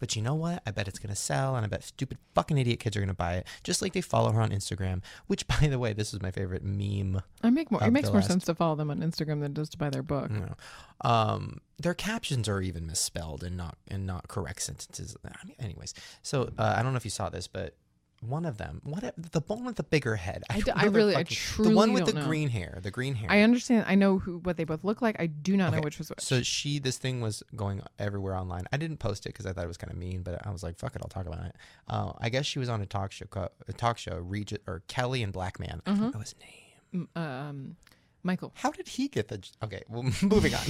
[0.00, 0.62] But you know what?
[0.64, 3.34] I bet it's gonna sell, and I bet stupid fucking idiot kids are gonna buy
[3.34, 3.48] it.
[3.64, 5.02] Just like they follow her on Instagram.
[5.26, 7.20] Which, by the way, this is my favorite meme.
[7.42, 7.82] I make more.
[7.82, 9.90] It makes more last- sense to follow them on Instagram than it does to buy
[9.90, 10.30] their book.
[10.30, 10.54] Know,
[11.00, 15.16] um, their captions are even misspelled and not and not correct sentences.
[15.24, 17.74] I mean, anyways, so uh, I don't know if you saw this, but
[18.20, 20.42] one of them, what the one with the bigger head.
[20.50, 22.24] I d- don't I know really- I the one with the know.
[22.26, 23.30] green hair, the green hair.
[23.30, 23.84] I understand.
[23.86, 25.16] I know who what they both look like.
[25.20, 26.20] I do not know which was which.
[26.20, 28.64] So she, this thing was going everywhere online.
[28.72, 30.62] I didn't post it because I thought it was kind of mean, but I was
[30.64, 31.54] like, "Fuck it, I'll talk about it."
[31.86, 33.26] Uh, I guess she was on a talk show,
[33.68, 35.80] a talk show, Regis or Kelly and Black Man.
[35.86, 36.02] I Uh-huh.
[36.02, 37.08] don't know his name.
[37.14, 37.76] Um,
[38.24, 38.52] Michael.
[38.56, 39.40] How did he get the?
[39.62, 40.62] Okay, well, moving on.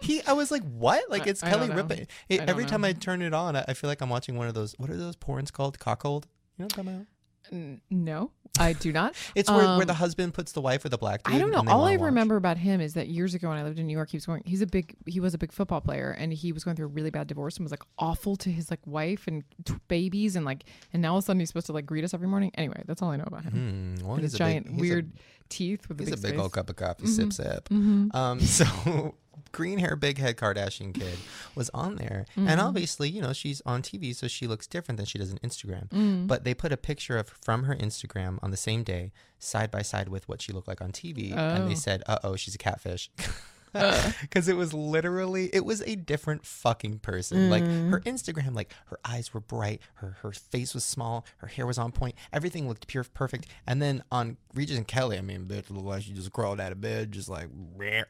[0.00, 1.70] he, I was like, "What?" Like it's I Kelly.
[1.70, 2.02] Ripa.
[2.28, 2.84] It, I every time.
[2.84, 4.74] I turn it on, I, I feel like I'm watching one of those.
[4.78, 5.78] What are those porns called?
[5.80, 6.24] Cockhold.
[6.58, 7.06] You know what I'm talking about?
[7.52, 9.14] N- no, I do not.
[9.34, 11.34] It's where, where Um, the husband puts the wife with the black dude.
[11.34, 11.62] I don't know.
[11.70, 14.08] All I remember about him is that years ago when I lived in New York,
[14.10, 14.42] he was going.
[14.46, 14.94] He's a big.
[15.06, 17.58] He was a big football player, and he was going through a really bad divorce
[17.58, 20.64] and was like awful to his like wife and t- babies, and like,
[20.94, 22.50] and now all of a sudden he's supposed to like greet us every morning.
[22.54, 23.96] Anyway, that's all I know about him.
[23.98, 25.12] Hmm, well, his a big- giant a- weird
[25.50, 27.04] teeth with the He's big a big old cup of coffee.
[27.04, 27.08] Mhm.
[27.08, 27.68] Sip sip.
[27.68, 28.14] Mhm.
[28.14, 29.14] Um, so
[29.52, 31.18] green hair, big head Kardashian kid
[31.54, 32.62] was on there, and Mhm.
[32.64, 35.88] obviously, you know, she's on TV, so she looks different than she does on Instagram.
[35.90, 36.26] Mm.
[36.26, 39.82] But they put a picture of from her Instagram on the same day, side by
[39.82, 41.76] side with what she looked like on TV, and they Oh.
[41.76, 43.10] said, "Uh oh, she's a catfish."
[44.20, 47.50] Because it was literally, it was a different fucking person.
[47.50, 47.90] Like Mm.
[47.90, 51.78] her Instagram, like her eyes were bright, her her face was small, her hair was
[51.78, 53.46] on point, everything looked pure perfect.
[53.66, 56.72] And then on Regis and Kelly, I mean, bitch looked like she just crawled out
[56.72, 57.48] of bed, just like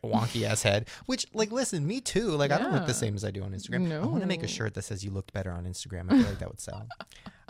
[0.04, 0.88] wonky ass head.
[1.06, 2.28] Which, like, listen, me too.
[2.30, 3.90] Like, I don't look the same as I do on Instagram.
[4.02, 6.28] I want to make a shirt that says "You looked better on Instagram." I feel
[6.28, 6.86] like that would sell.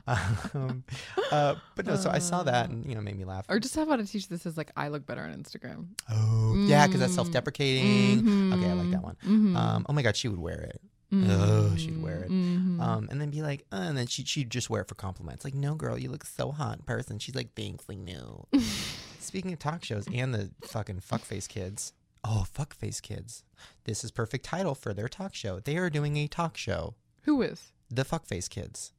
[0.54, 0.84] um,
[1.32, 3.46] uh, but no, so I saw that and you know made me laugh.
[3.48, 6.64] Or just how about a t-shirt that says like "I look better on Instagram." Oh,
[6.66, 7.16] yeah, because that's Mm.
[7.16, 8.52] self-deprecating.
[8.52, 9.16] Okay, I like that one.
[9.24, 9.56] Mhm.
[9.56, 10.80] Um, oh my god, she would wear it.
[11.12, 12.30] Oh, she'd wear it.
[12.30, 12.80] Mhm.
[12.80, 15.44] Um, and then be like, uh, and then she she'd just wear it for compliments.
[15.44, 17.20] Like, no, girl, you look so hot in person.
[17.20, 18.48] She's like, thanks, like, no.
[19.20, 21.92] Speaking of talk shows and the fucking fuckface kids.
[22.24, 23.44] Oh, fuckface kids.
[23.84, 25.60] This is perfect title for their talk show.
[25.60, 26.94] They are doing a talk show.
[27.22, 27.72] Who is?
[27.90, 28.92] The fuckface kids.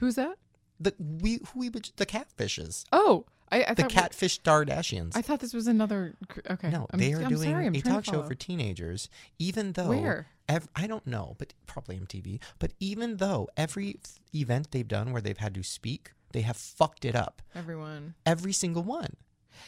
[0.00, 0.36] Who's that?
[0.80, 2.84] The we who we the catfishes.
[2.90, 5.12] Oh, I, I The catfish Dardashians.
[5.14, 6.14] I thought this was another.
[6.50, 9.08] Okay, no, I'm, they are I'm doing sorry, a to talk show for teenagers.
[9.38, 10.28] Even though Where?
[10.48, 12.40] ev- I don't know, but probably MTV.
[12.58, 14.00] But even though every
[14.34, 17.42] event they've done where they've had to speak, they have fucked it up.
[17.54, 18.14] everyone.
[18.24, 19.16] Every single one.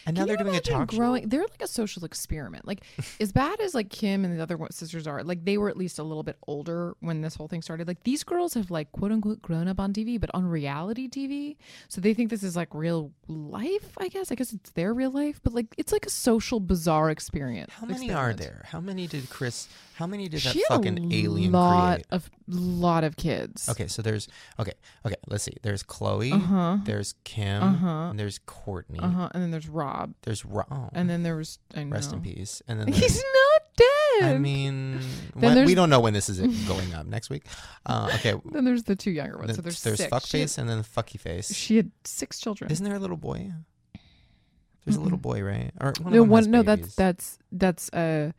[0.06, 1.28] And now Can they're doing a talk growing, show.
[1.28, 2.66] They're like a social experiment.
[2.66, 2.82] Like
[3.20, 5.98] as bad as like Kim and the other sisters are, like they were at least
[5.98, 7.86] a little bit older when this whole thing started.
[7.88, 11.56] Like these girls have like quote unquote grown up on TV, but on reality TV.
[11.88, 13.96] So they think this is like real life.
[13.98, 14.32] I guess.
[14.32, 17.72] I guess it's their real life, but like it's like a social bizarre experience.
[17.72, 18.64] How many are there?
[18.66, 19.68] How many did Kris?
[19.94, 22.06] How many did that She fucking alien lot create?
[22.10, 23.68] of lot of kids.
[23.68, 24.26] Okay, so there's
[24.58, 24.72] okay,
[25.06, 25.14] okay.
[25.28, 25.56] Let's see.
[25.62, 26.32] There's Khloe.
[26.32, 26.76] Uh huh.
[26.84, 27.62] There's Kim.
[27.62, 27.88] Uh huh.
[28.10, 29.02] And there's Kourtney.
[29.02, 29.28] Uh huh.
[29.32, 30.14] And then there's Rob.
[30.22, 31.94] There's Ro- oh, And then there was I know.
[31.94, 32.62] rest in peace.
[32.68, 34.34] And then He's not dead.
[34.34, 35.00] I mean,
[35.34, 37.44] when, we don't know when this is going up next week.
[37.86, 39.48] Uh, okay, then there's the two younger ones.
[39.48, 40.12] th- so there's there's six.
[40.12, 41.52] fuckface and then fucky face.
[41.54, 42.70] She had, six children.
[42.70, 43.52] Isn't there a little boy?
[44.84, 45.70] There's a little boy, right?
[45.80, 46.50] Or one no one.
[46.50, 46.94] No, babies.
[46.96, 48.32] that's that's that's uh.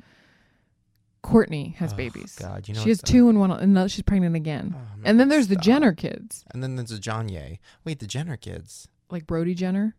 [1.23, 2.35] Kourtney has Oh, babies.
[2.35, 3.49] God, you know she has uh, two and one.
[3.49, 4.75] And she's pregnant again.
[4.77, 5.55] Oh, and then there's the.
[5.55, 7.59] Jenner kids, And then there's the John Ye.
[7.85, 8.89] Wait, the Jenner kids.
[9.09, 9.95] like Brody Jenner.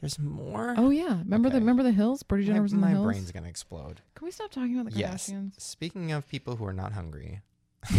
[0.00, 0.74] There's more.
[0.78, 2.22] Oh yeah, remember the remember the Hills?
[2.22, 3.04] Brody Jenner my, was in the my Hills.
[3.04, 4.00] brain's gonna explode.
[4.14, 5.28] Can we stop talking about the Yes.
[5.30, 5.60] Kardashians?
[5.60, 7.42] Speaking of people who are not hungry,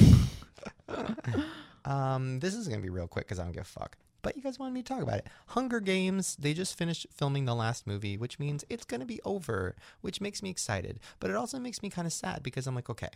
[1.86, 3.98] um, this is gonna be real quick because I don't give a fuck.
[4.24, 5.28] But you guys wanted me to talk about it.
[5.48, 6.36] Hunger Games.
[6.36, 10.44] They just finished filming the last movie, which means it's gonna be over, which makes
[10.44, 11.00] me excited.
[11.20, 13.10] But it also makes me kind of sad because I'm like, okay,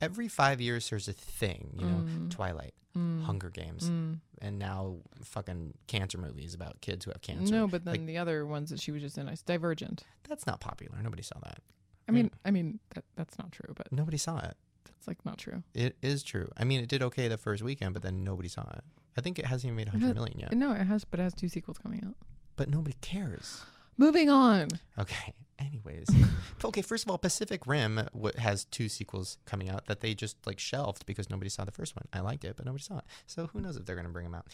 [0.00, 2.30] every five years there's a thing, you know, Mm.
[2.30, 3.22] Twilight, Mm.
[3.24, 4.20] Hunger Games, Mm.
[4.40, 7.52] and now fucking cancer movies about kids who have cancer.
[7.52, 10.04] No, but then Like- the other ones that she was just in, I Divergent.
[10.28, 11.00] That's not popular.
[11.02, 11.60] Nobody saw that.
[12.08, 14.56] I mean, I mean that that's not true, but Nobody saw it.
[14.84, 15.62] that's like not true.
[15.74, 16.48] It is true.
[16.56, 18.84] I mean, it did okay the first weekend, but then nobody saw it.
[19.16, 20.52] I think it hasn't even made a hundred million yet.
[20.52, 22.14] No, it has, but it has two sequels coming out.
[22.54, 23.62] But nobody cares.
[23.98, 24.68] Moving on.
[24.98, 25.34] Okay.
[25.58, 26.06] Anyways,
[26.64, 26.82] okay.
[26.82, 30.58] First of all, Pacific Rim w- has two sequels coming out that they just like
[30.58, 32.06] shelved because nobody saw the first one.
[32.12, 33.04] I liked it, but nobody saw it.
[33.26, 34.46] So who knows if they're gonna bring them out?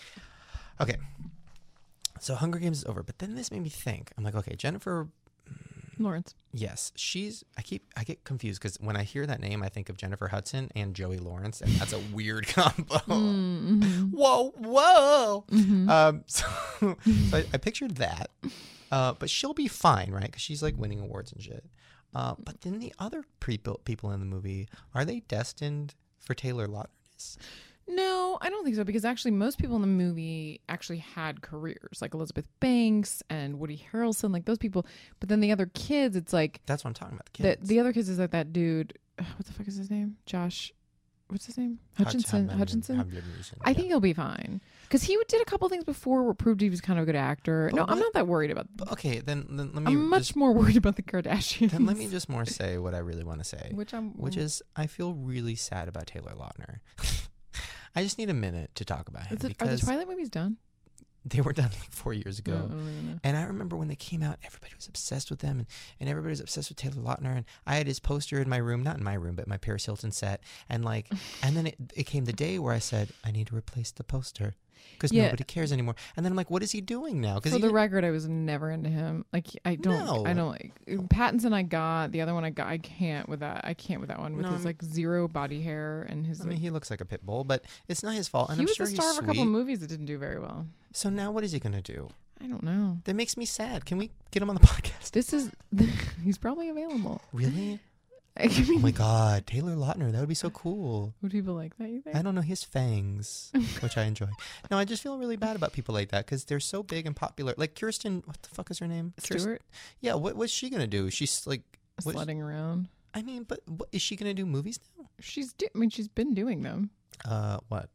[0.81, 0.97] Okay.
[2.21, 4.13] So Hunger Games is over, but then this made me think.
[4.17, 5.09] I'm like, okay, Jennifer.
[5.99, 6.35] Lawrence.
[6.53, 7.45] Yes, she's.
[7.57, 7.85] I keep.
[7.97, 10.95] I get confused because when I hear that name, I think of Jennifer Hudson and
[10.95, 12.97] Joey Lawrence, and that's a weird combo.
[12.97, 14.05] Mm-hmm.
[14.11, 15.45] Whoa, whoa.
[15.51, 15.91] Mm-hmm.
[15.91, 16.47] Um, so,
[16.81, 16.97] so
[17.37, 18.31] I, I pictured that,
[18.93, 20.27] uh, but she'll be fine, right?
[20.27, 21.65] Because she's like winning awards and shit.
[22.15, 26.69] Uh, but then the other people people in the movie are they destined for Taylor
[26.69, 27.39] Lautnerness?
[27.89, 32.01] No, I don't think so because actually most people in the movie actually had careers,
[32.01, 34.87] like Elizabeth Banks and Woody Harrelson, like those people.
[35.19, 37.33] But then the other kids, it's like That's what I'm talking about.
[37.33, 38.99] The the the other kids is like that dude.
[39.19, 40.17] What the fuck is his name?
[40.27, 40.73] Josh.
[41.33, 41.79] What's his name?
[41.97, 42.49] Hutchinson.
[42.49, 42.97] Hutch- Hutchinson.
[42.97, 46.61] Hutchinson, I think he'll be fine because he did a couple things before where proved
[46.61, 47.71] he was kind of a good actor.
[47.71, 48.67] But no, I'm not that worried about.
[48.93, 51.71] Okay, then, then let me I'm much just, more worried about the Kardashians.
[51.71, 54.11] then let me just more say what I really want to say, which I'm.
[54.11, 56.81] which is I feel really sad about Taylor Lautner.
[57.97, 60.29] I just need a minute to talk about him Is it, are the Twilight movies
[60.29, 60.59] done?
[61.25, 62.53] They were done like four years ago.
[62.53, 63.19] No, I don't even know.
[63.23, 65.67] And I remember when they came out, everybody was obsessed with them, and,
[66.01, 67.37] and everybody was obsessed with Taylor Lautner.
[67.37, 69.87] And I had his poster in my room, not in my room, but my Paris
[69.87, 70.43] Hilton set.
[70.69, 71.11] And like,
[71.43, 74.05] and then it, it came the day where I said, I need to replace the
[74.05, 74.55] poster
[74.95, 75.25] because Yeah.
[75.25, 75.95] nobody cares anymore.
[76.17, 77.37] And then I'm like, what is he doing now?
[77.37, 79.25] Because For the record, I was never into him.
[79.33, 80.25] Like I don't, No.
[80.27, 81.53] I don't like uh, Pattinson.
[81.53, 82.45] I got the other one.
[82.45, 82.67] I got.
[82.67, 83.63] I can't with that.
[83.65, 86.41] I can't with that one with No, his like zero body hair and his.
[86.41, 88.51] I mean, like, he looks like a pit bull, but it's not his fault.
[88.51, 90.39] And he I'm was sure the star of a couple movies that didn't do very
[90.39, 90.67] well.
[90.93, 92.09] So now what is he gonna do?
[92.41, 92.99] I don't know.
[93.05, 93.85] That makes me sad.
[93.85, 95.13] Can we get him on the podcast?
[95.13, 95.51] This is.
[96.25, 97.21] he's probably available.
[97.33, 97.79] Really?
[98.41, 100.11] Oh my God, Taylor Lautner.
[100.11, 101.15] That would be so cool.
[101.21, 101.89] would people like that?
[101.91, 102.17] You think?
[102.17, 104.29] I don't know his fangs, which I enjoy.
[104.71, 107.15] No, I just feel really bad about people like that because they're so big and
[107.15, 107.55] popular.
[107.57, 109.13] Like Kirsten, what the fuck is her name?
[109.19, 109.63] Kirsten- Stewart
[110.01, 111.11] Yeah, what what's she gonna do?
[111.11, 111.63] She's like,
[112.01, 112.89] sledding around.
[113.15, 115.09] I mean, but what, is she gonna do movies now?
[115.21, 115.53] She's.
[115.53, 116.91] Do- I mean, she's been doing them.
[117.29, 117.91] Uh, what?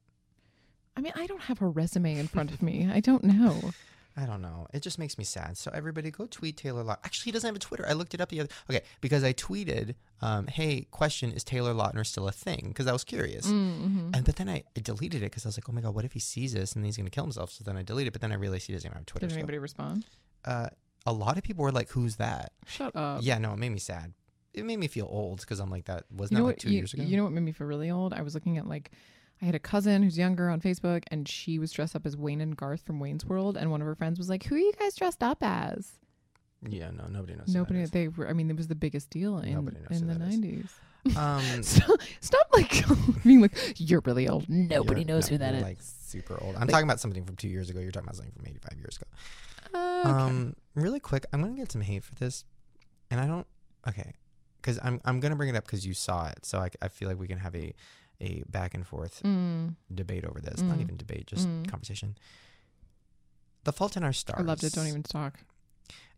[0.95, 2.87] I mean, I don't have her resume in front of me.
[2.91, 3.71] I don't know.
[4.19, 4.65] I don't know.
[4.73, 5.57] It just makes me sad.
[5.57, 6.97] So everybody go tweet Taylor Lautner.
[7.05, 7.85] Actually, he doesn't have a Twitter.
[7.87, 8.49] I looked it up the other.
[8.67, 12.93] Okay, because I tweeted, um, "Hey, question: Is Taylor Lautner still a thing?" Because I
[12.93, 13.45] was curious.
[13.45, 14.15] Mm-hmm.
[14.15, 16.03] And but then I, I deleted it because I was like, "Oh my god, what
[16.03, 18.07] if he sees this and he's gonna kill himself?" So then I deleted.
[18.07, 18.13] it.
[18.13, 19.27] But then I realized he doesn't even have a Twitter.
[19.27, 20.05] Did so- anybody respond?
[20.45, 20.69] uh,
[21.05, 23.19] a lot of people were like, "Who's that?" Shut up.
[23.21, 24.13] yeah, no, it made me sad.
[24.53, 26.59] It made me feel old because I'm like, that was you not like what?
[26.59, 27.03] two you, years ago.
[27.03, 28.11] you know what made me feel really old?
[28.13, 28.89] I was looking at like,
[29.41, 32.41] I had a cousin who's younger on Facebook, and she was dressed up as Wayne
[32.41, 34.73] and Garth from Wayne's World, and one of her friends was like, "Who are you
[34.79, 35.91] guys dressed up as?"
[36.67, 37.53] yeah, no, nobody knows.
[37.53, 37.81] Nobody.
[37.81, 37.91] is.
[37.91, 38.27] They were.
[38.27, 39.49] I mean, it was the biggest deal in
[39.91, 40.73] in the nineties.
[41.15, 42.83] Um, Stop, stop, like
[43.23, 44.49] being like you're really old.
[44.49, 45.61] Nobody knows no, who that is.
[45.63, 46.55] Like super old.
[46.55, 47.79] I'm Like- talking about something from two years ago.
[47.79, 49.77] You're talking about something from 85 years ago.
[49.77, 50.09] Uh, okay.
[50.09, 52.43] Um, really quick, I'm gonna get some hate for this,
[53.11, 53.47] and I don't.
[53.87, 54.13] Okay,
[54.57, 57.07] because I'm I'm gonna bring it up because you saw it, so I, I feel
[57.07, 57.73] like we can have a
[58.19, 60.61] a back and forth Mm, debate over this.
[60.61, 60.81] Not Mm.
[60.81, 61.67] even debate, just Mm.
[61.67, 62.17] conversation.
[63.63, 64.39] The Fault in Our Stars.
[64.39, 64.73] I loved it.
[64.73, 65.39] Don't even talk.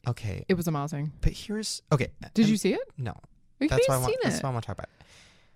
[0.08, 1.12] Okay, It was amazing.
[1.22, 2.08] but here's okay.
[2.34, 2.82] Did you see it?
[2.98, 3.14] No,
[3.60, 4.16] You that's why I want.
[4.24, 4.90] That's why I want to talk about.
[5.00, 5.06] It.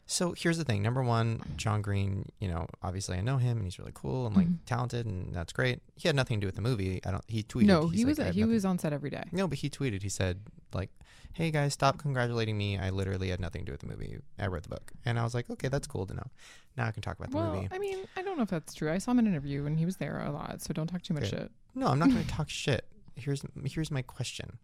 [0.06, 0.82] So here's the thing.
[0.82, 2.30] Number one, John Green.
[2.39, 4.58] You know, obviously I know him, and he's really cool and like Mhm.
[4.66, 5.82] talented, and that's great.
[5.96, 7.00] He had nothing to do with the movie.
[7.06, 7.24] I don't.
[7.28, 7.66] He tweeted.
[7.68, 9.24] no, he was "I have he nothing- was on set every day.
[9.32, 10.02] No, but he tweeted.
[10.04, 10.42] He said
[10.74, 10.89] like,
[11.32, 12.78] "Hey guys, stop congratulating me.
[12.78, 14.18] I literally had nothing to do with the movie.
[14.38, 16.28] I wrote the book." And I was like, "Okay, that's cool to know.
[16.76, 18.74] Now I can talk about the Well, movie." I mean, I don't know if that's
[18.74, 18.92] true.
[18.92, 21.02] I saw him in an interview and he was there a lot, so don't talk
[21.02, 21.38] too much Okay.
[21.44, 21.52] shit.
[21.76, 22.86] No, I'm not going to talk shit.
[23.16, 24.58] Here's here's my question.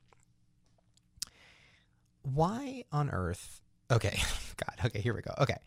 [2.23, 3.61] Why on earth?
[3.91, 4.19] Okay,
[4.57, 4.85] God.
[4.85, 5.33] Okay, here we go.
[5.39, 5.57] Okay,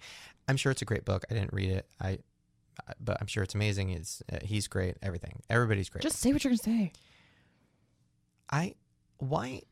[0.49, 1.25] I'm sure it's a great book.
[1.31, 1.87] I didn't read it.
[2.01, 2.19] I,
[3.01, 3.91] but I'm sure it's amazing.
[3.91, 4.97] It's uh, he's great.
[5.03, 5.43] Everything.
[5.51, 6.03] Everybody's great.
[6.03, 6.93] Just say what you're gonna say.
[8.51, 8.75] I
[9.19, 9.63] why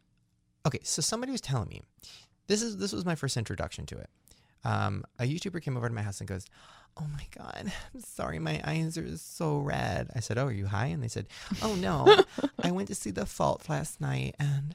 [0.67, 1.83] okay, so somebody was telling me
[2.47, 4.11] this is this was my first introduction to it.
[4.65, 6.45] Um, a YouTuber came over to my house and goes,
[6.99, 10.67] "Oh my god, I'm sorry, my eyes are so red." I said, "Oh, are you
[10.67, 11.29] high?" And they said,
[11.63, 12.23] "Oh no,
[12.63, 14.75] I went to see The Fault last night, and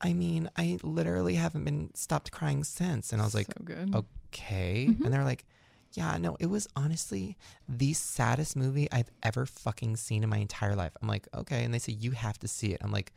[0.00, 3.62] I mean, I literally haven't been stopped crying since." And I was like, so
[4.32, 4.86] okay.
[4.90, 5.04] Mhm.
[5.04, 5.44] And they're like,
[5.92, 7.36] yeah, no, it was honestly
[7.68, 10.92] the saddest movie I've ever fucking seen in my entire life.
[11.02, 11.64] I'm like, okay.
[11.64, 12.80] And they say, you have to see it.
[12.82, 13.12] I'm like,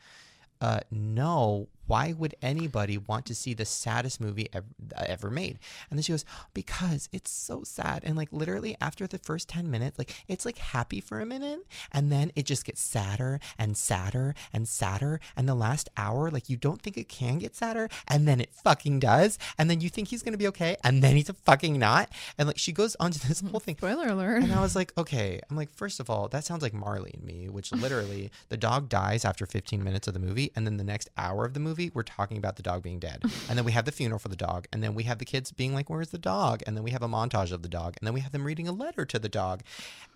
[0.59, 4.65] uh, no, why would anybody want to see the saddest movie ever,
[4.95, 5.59] uh, ever made?
[5.89, 8.03] And then she goes, because it's so sad.
[8.03, 11.65] And like literally after the first 10 minutes, like it's like happy for a minute
[11.91, 15.19] and then it just gets sadder and sadder and sadder.
[15.35, 18.53] And the last hour, like you don't think it can get sadder and then it
[18.53, 19.37] fucking does.
[19.57, 22.09] And then you think he's going to be okay and then he's a fucking not.
[22.37, 23.77] And like she goes on to this whole thing.
[23.77, 24.43] Spoiler alert.
[24.43, 25.39] And I was like, okay.
[25.49, 28.89] I'm like, first of all, that sounds like Marley and me, which literally the dog
[28.89, 30.51] dies after 15 minutes of the movie.
[30.55, 33.23] And then the next hour of the movie, we're talking about the dog being dead.
[33.49, 34.67] And then we have the funeral for the dog.
[34.71, 36.61] And then we have the kids being like, where's the dog?
[36.65, 37.95] And then we have a montage of the dog.
[37.99, 39.61] And then we have them reading a letter to the dog.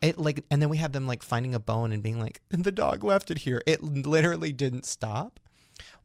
[0.02, 2.72] It like, and then we have them like finding a bone and being like, the
[2.72, 3.62] dog left it here.
[3.66, 5.40] It literally didn't stop.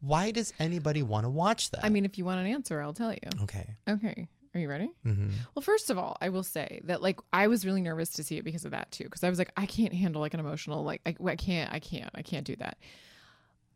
[0.01, 1.85] Why does anybody want to watch that?
[1.85, 3.21] I mean, if you want an answer, I'll tell you.
[3.43, 3.77] okay.
[3.89, 4.29] Okay.
[4.55, 4.91] Are you ready?
[5.03, 8.23] hmm Well, first of all, I will say that like I was really nervous to
[8.23, 9.05] see it because of that too.
[9.05, 11.79] Because I was like, I can't handle like an emotional like I, I can't, I
[11.79, 12.77] can't, I can't do that.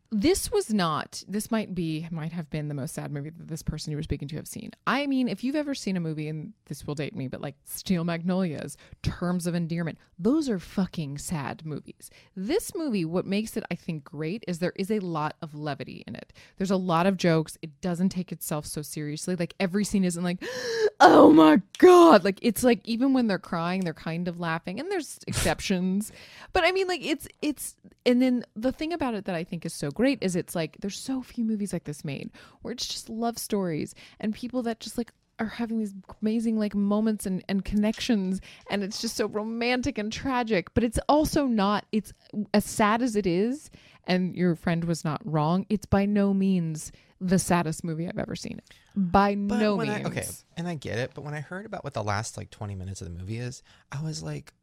[0.09, 3.61] This was not this might be might have been the most sad movie that this
[3.61, 4.71] person you were speaking to have seen.
[4.85, 7.55] I mean if you've ever seen a movie and this will date me but like
[7.65, 12.09] steel magnolias terms of endearment those are fucking sad movies.
[12.35, 16.03] This movie what makes it i think great is there is a lot of levity
[16.07, 16.31] in it.
[16.57, 17.57] There's a lot of jokes.
[17.61, 19.35] It doesn't take itself so seriously.
[19.35, 20.41] Like every scene isn't like
[21.01, 22.23] oh my god.
[22.23, 26.11] Like it's like even when they're crying they're kind of laughing and there's exceptions.
[26.53, 29.65] But i mean like it's it's and then the thing about it that i think
[29.65, 32.29] is so great is it's like there's so few movies like this made
[32.61, 36.75] where it's just love stories and people that just like are having these amazing like
[36.75, 41.83] moments and, and connections and it's just so romantic and tragic but it's also not
[41.91, 42.13] it's
[42.53, 43.71] as sad as it is
[44.05, 48.35] and your friend was not wrong it's by no means the saddest movie i've ever
[48.35, 48.61] seen.
[48.95, 51.65] By But no when means I, okay, and I get it, but when I heard
[51.65, 54.53] about what the last like 20 minutes of the movie is, I was like,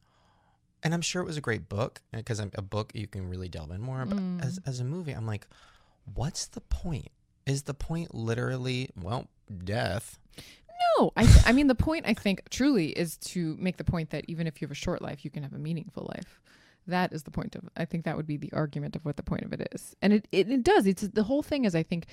[0.84, 3.70] and I'm sure it was a great book because a book you can really delve
[3.72, 4.04] in more.
[4.06, 4.44] But Mm.
[4.44, 5.46] as as a movie, I'm like,
[6.14, 7.08] what's the point?
[7.46, 9.28] Is the point literally well
[9.64, 10.18] death?
[10.98, 14.10] No, I, th- I mean the point I think truly is to make the point
[14.10, 16.40] that even if you have a short life, you can have a meaningful life.
[16.86, 17.62] That is the point of.
[17.76, 20.12] I think that would be the argument of what the point of it is, and
[20.12, 20.86] it it, it does.
[20.86, 22.06] It's the whole thing is I think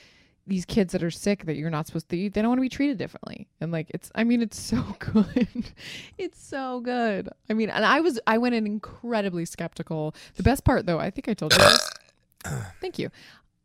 [0.51, 2.61] these kids that are sick that you're not supposed to eat, they don't want to
[2.61, 4.11] be treated differently, and like it's.
[4.13, 5.47] I mean, it's so good.
[6.17, 7.29] it's so good.
[7.49, 10.13] I mean, and I was I went in incredibly skeptical.
[10.35, 11.89] The best part though, I think I told you this.
[12.81, 13.09] Thank you.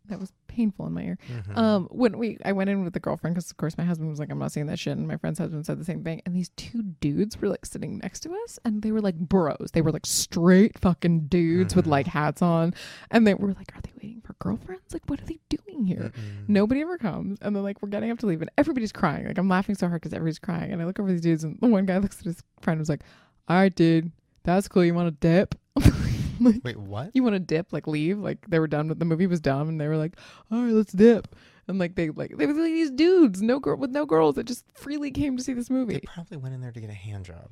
[0.09, 1.19] That was painful in my ear.
[1.29, 1.57] Mhm.
[1.57, 4.19] Um, when we, I went in with the girlfriend because, of course, my husband was
[4.19, 6.23] like, "I'm not seeing that shit," and my friend's husband said the same thing.
[6.25, 9.71] And these two dudes were like sitting next to us, and they were like bros.
[9.73, 11.91] They were like straight fucking dudes with Mhm.
[11.91, 12.73] like hats on,
[13.11, 14.93] and they were like, "Are they waiting for girlfriends?
[14.93, 16.49] Like, what are they doing here?" Mm-mm.
[16.49, 19.27] Nobody ever comes, and then like we're getting up to leave, and everybody's crying.
[19.27, 21.59] Like I'm laughing so hard because everybody's crying, and I look over these dudes, and
[21.61, 23.03] the one guy looks at his friend, and was like,
[23.49, 24.11] "All right, dude,
[24.45, 24.85] that's cool.
[24.85, 25.55] You want to dip?"
[26.41, 27.11] like, Wait, what?
[27.15, 29.69] you want to dip, like leave, like they were done with the movie was done,
[29.69, 30.17] and they were like,
[30.51, 31.35] all right, let's dip,
[31.69, 34.45] and like they like they were like these dudes, no girl with no girls that
[34.45, 35.95] just freely came to see this movie.
[35.95, 37.51] They probably went in there to get a hand job.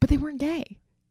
[0.00, 0.64] but they weren't gay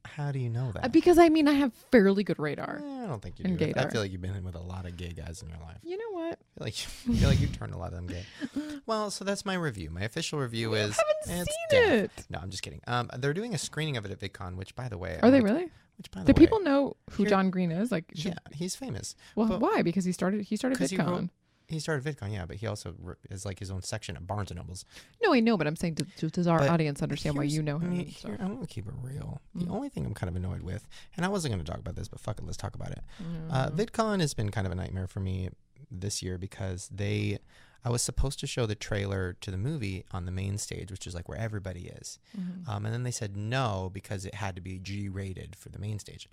[0.05, 0.91] How do you know Uh, that?
[0.91, 2.81] because I mean I have fairly good radar.
[2.83, 3.73] Eh, I don't think you do.
[3.75, 5.77] I feel like you've been in with a lot of gay guys in your life.
[5.83, 6.39] You know what?
[6.59, 8.23] I feel like I feel like you turned a lot of them gay.
[8.85, 9.89] Well, so that's my review.
[9.89, 12.19] My official review I is haven't it's seen death.
[12.19, 12.25] it.
[12.29, 12.79] No, I'm just kidding.
[12.87, 15.37] Um, they're doing a screening of it at VidCon, which, by the way, Are they
[15.39, 15.69] I'm like- really?
[15.97, 17.91] Which, by the Do way, people know who here- John Green is?
[17.91, 19.15] Like, should, Yeah, he's famous.
[19.35, 19.81] well, but- why?
[19.81, 21.29] Because he started he started 'Cause he wrote- VidCon.
[21.69, 22.95] He started VidCon, yeah, but he also
[23.29, 24.85] is like his own section at Barnes and Nobles.
[25.21, 27.77] No, I know, but I'm saying does our But audience understand why Here's- you know
[27.77, 27.87] him?
[27.87, 28.31] I mean, and stuff?
[28.31, 29.41] here, I'm gonna keep it real.
[29.53, 29.71] The Mm.
[29.71, 32.21] only thing I'm kind of annoyed with, and I wasn't gonna talk about this, but
[32.21, 33.01] fuck it, let's talk about it.
[33.49, 33.75] Uh, Mm.
[33.75, 35.49] VidCon has been kind of a nightmare for me
[35.91, 37.39] this year because they,
[37.85, 41.07] I was supposed to show the trailer to the movie on the main stage, which
[41.07, 42.19] is like where everybody is.
[42.37, 42.67] Mhm.
[42.67, 45.79] Um, and then they said no because it had to be G rated for the
[45.79, 46.27] main stage.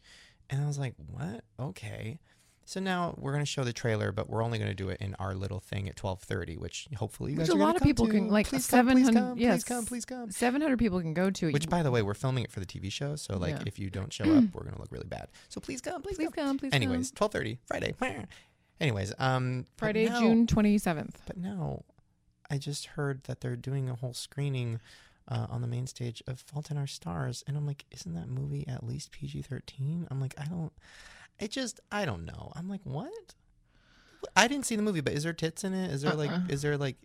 [0.50, 1.44] And I was like, what?
[1.58, 2.18] Okay.
[2.66, 4.98] So now we're going to show the trailer, but we're only going to do it
[5.00, 8.06] in our little thing at 1230, which hopefully you Which guys a lot of people
[8.06, 8.12] to.
[8.12, 9.52] can, like, please come, please 700 come, yes.
[9.56, 10.30] please come, please come.
[10.30, 11.52] 700 people can go to it.
[11.52, 13.62] Which, by the way, we're filming it for the TV show, so like Yeah.
[13.66, 15.28] if you don't show up, we're going to look really bad.
[15.50, 16.46] So please come, please, please come.
[16.46, 17.28] come, please Anyways, come.
[17.28, 18.24] 1230, Friday.
[18.80, 21.14] Anyways, um, but Friday, now- June 27th.
[21.26, 21.84] But now,
[22.50, 24.80] I just heard that they're doing a whole screening
[25.28, 28.28] uh, on the main stage of Fault in Our Stars, and I'm like, isn't that
[28.28, 30.06] movie at least PG-13?
[30.10, 30.72] I'm like, I don't.
[31.38, 32.52] It just, I don't know.
[32.54, 33.34] I'm like, what?
[34.36, 35.90] I didn't see the movie, but is there tits in it?
[35.90, 36.42] Is there like, Uh-uh.
[36.48, 36.96] is there like,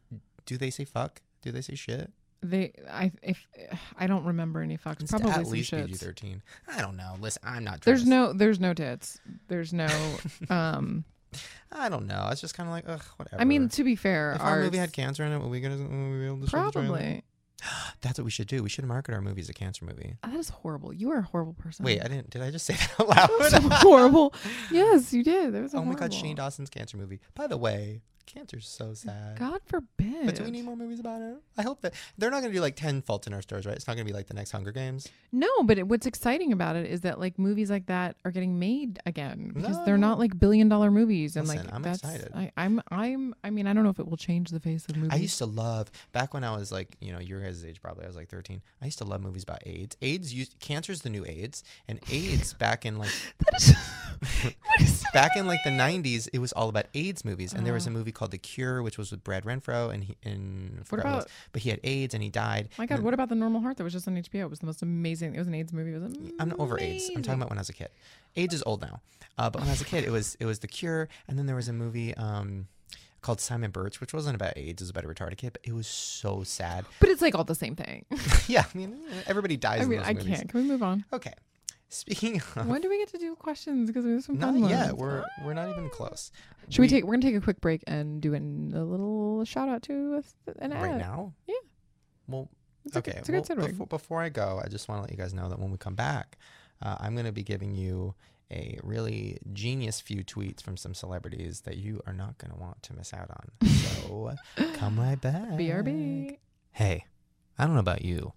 [0.46, 1.22] do they say fuck?
[1.42, 2.12] Do they say shit?
[2.42, 3.46] They, I, if
[3.98, 5.88] I don't remember any fucks, It's probably at some least shits.
[5.88, 6.42] PG-13.
[6.74, 7.16] I don't know.
[7.20, 7.82] Listen, I'm not.
[7.82, 9.20] trying There's to- no, there's no tits.
[9.48, 9.88] There's no,
[10.50, 11.04] um.
[11.72, 12.30] I don't know.
[12.32, 13.42] It's just kind of like, ugh, whatever.
[13.42, 15.78] I mean, to be fair, if our movie had cancer in it, would we gonna
[15.78, 16.88] would we be able to show the trailer?
[16.98, 17.24] probably.
[18.02, 18.64] That's what we should do.
[18.64, 20.16] We should market our movie as a cancer movie.
[20.24, 20.94] Oh, that is horrible.
[20.94, 21.86] You are a horrible person.
[21.86, 22.30] Wait, I didn't.
[22.30, 23.82] Did I just say that out that was so loud?
[23.82, 24.34] horrible.
[24.72, 25.54] Yes, you did.
[25.54, 26.18] That was oh my god, horrible.
[26.18, 27.20] Shane Dawson's cancer movie.
[27.36, 28.02] By the way,
[28.34, 29.38] cancer's so sad.
[29.40, 30.26] God forbid.
[30.26, 31.38] But do we need more movies about it?
[31.58, 33.76] I hope that they're not going to do like ten Faults in Our Stars, right?
[33.76, 35.08] It's not going to be like the next Hunger Games.
[35.32, 38.60] No, but it, what's exciting about it is that like movies like that are getting
[38.60, 42.32] made again because they're not like billion dollar movies and Listen, like I'm that's excited.
[42.36, 44.96] I, I'm I'm I mean I don't know if it will change the face of
[44.96, 45.12] movies.
[45.12, 48.04] I used to love back when I was like, you know, your guys' age probably.
[48.06, 48.62] I was like thirteen.
[48.82, 49.98] I used to love movies about AIDS.
[50.02, 53.76] AIDS used cancer's the new AIDS, and AIDS back in like that is,
[54.44, 57.66] what is that back in like the '90s, it was all about AIDS movies, and
[57.66, 57.94] there was a Oh.
[57.94, 61.26] movie called The Cure, which was with Brad Renfro, and he and who about- was,
[61.54, 62.68] but he had AIDS and he died.
[62.78, 64.42] My God, then- what about the Normal Heart that was just on HBO?
[64.46, 65.34] It was the most amazing.
[65.36, 65.94] It was an AIDS movie.
[65.94, 67.10] Wasn't it was I'm not over AIDS.
[67.16, 67.90] I'm talking about when I was a kid.
[68.36, 69.02] AIDS is old now,
[69.38, 71.46] uh, but when I was a kid, it was it was The Cure, and then
[71.46, 72.68] there was a movie um,
[73.22, 74.82] called Simon Birch, which wasn't about AIDS.
[74.82, 76.86] It was about a retarded kid, but it was so sad.
[77.00, 78.06] But it's like all the same thing.
[78.48, 80.38] yeah, I mean, everybody dies I in mean, I movies.
[80.38, 80.50] can't.
[80.50, 81.06] Can we move on?
[81.14, 81.34] Okay.
[81.90, 83.90] Speaking of, when do we get to do questions?
[83.90, 84.72] Because there's some not fun ones.
[84.72, 84.96] yet.
[84.98, 86.32] We're we're not even close.
[86.70, 87.04] Should we, take?
[87.04, 90.64] We're gonna take a quick break and do an, a little shout out to a-
[90.64, 90.84] an ad.
[90.84, 91.34] right now?
[91.48, 91.56] Yeah.
[92.28, 92.48] Well,
[92.86, 93.12] It's okay.
[93.14, 93.68] good- it's a good segue.
[93.72, 95.78] before, before I go, I just want to let you guys know that when we
[95.78, 96.38] come back,
[96.84, 98.14] uh, I'm going to be giving you
[98.52, 102.82] a really genius few tweets from some celebrities that you are not going to want
[102.84, 103.68] to miss out on.
[104.00, 104.36] So
[104.74, 105.50] come right back.
[105.50, 106.38] BRB.
[106.72, 107.06] Hey,
[107.58, 108.34] I don't know about you,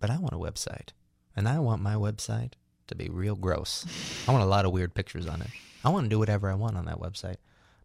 [0.00, 0.90] but I want a website.
[1.36, 2.52] And I want my website
[2.90, 3.84] to be real gross.
[4.28, 5.48] I want a lot of weird pictures on it.
[5.84, 7.36] I want to do whatever I want on that website.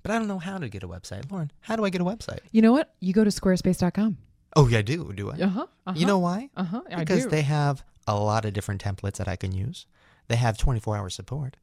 [0.03, 1.31] But I don't know how to get a website.
[1.31, 2.39] Lauren, how do I get a website?
[2.51, 2.93] You know what?
[2.99, 4.17] You go to squarespace.com.
[4.55, 5.35] Oh, yeah, I do, do I?
[5.35, 5.65] Uh huh.
[5.87, 5.93] Uh-huh.
[5.97, 6.49] You know why?
[6.55, 6.81] Uh huh.
[6.91, 7.29] I Because do.
[7.29, 9.87] they have a lot of different templates that I can use.
[10.27, 11.57] They have 24 hour support.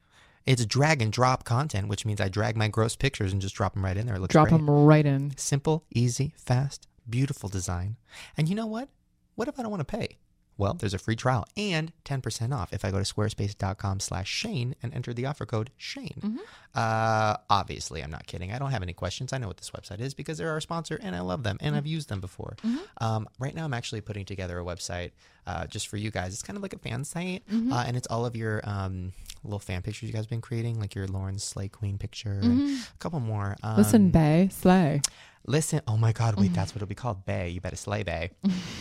[0.45, 3.75] It's drag and drop content, which means I drag my gross pictures and just drop
[3.75, 4.17] them right in there.
[4.17, 4.59] It looks drop great.
[4.59, 5.37] them right in.
[5.37, 7.97] Simple, easy, fast, beautiful design.
[8.37, 8.89] And you know what?
[9.37, 10.19] What if I don't want to pay?
[10.59, 14.75] Well, there's a free trial and 10% off if I go to squarespace.com slash Shane
[14.83, 16.21] and enter the offer code Shane.
[16.21, 16.39] Mm-hmm.
[16.75, 18.53] Uh, obviously, I'm not kidding.
[18.53, 19.33] I don't have any questions.
[19.33, 21.75] I know what this website is because they're our sponsor and I love them and
[21.75, 22.57] I've used them before.
[22.99, 25.11] Um, right now, I'm actually putting together a website
[25.47, 26.33] uh, just for you guys.
[26.33, 27.43] It's kind of like a fan site
[27.73, 29.13] uh, and it's all of your um,
[29.45, 32.79] little fan pictures you guys have been creating, like your Lauren Slay Queen picture and
[32.79, 33.57] a couple more.
[33.63, 35.01] Um, Listen, Bay, slay.
[35.47, 37.49] Listen, oh my God, wait, that's what it'll be called, Bay.
[37.49, 38.31] You better slay Bay.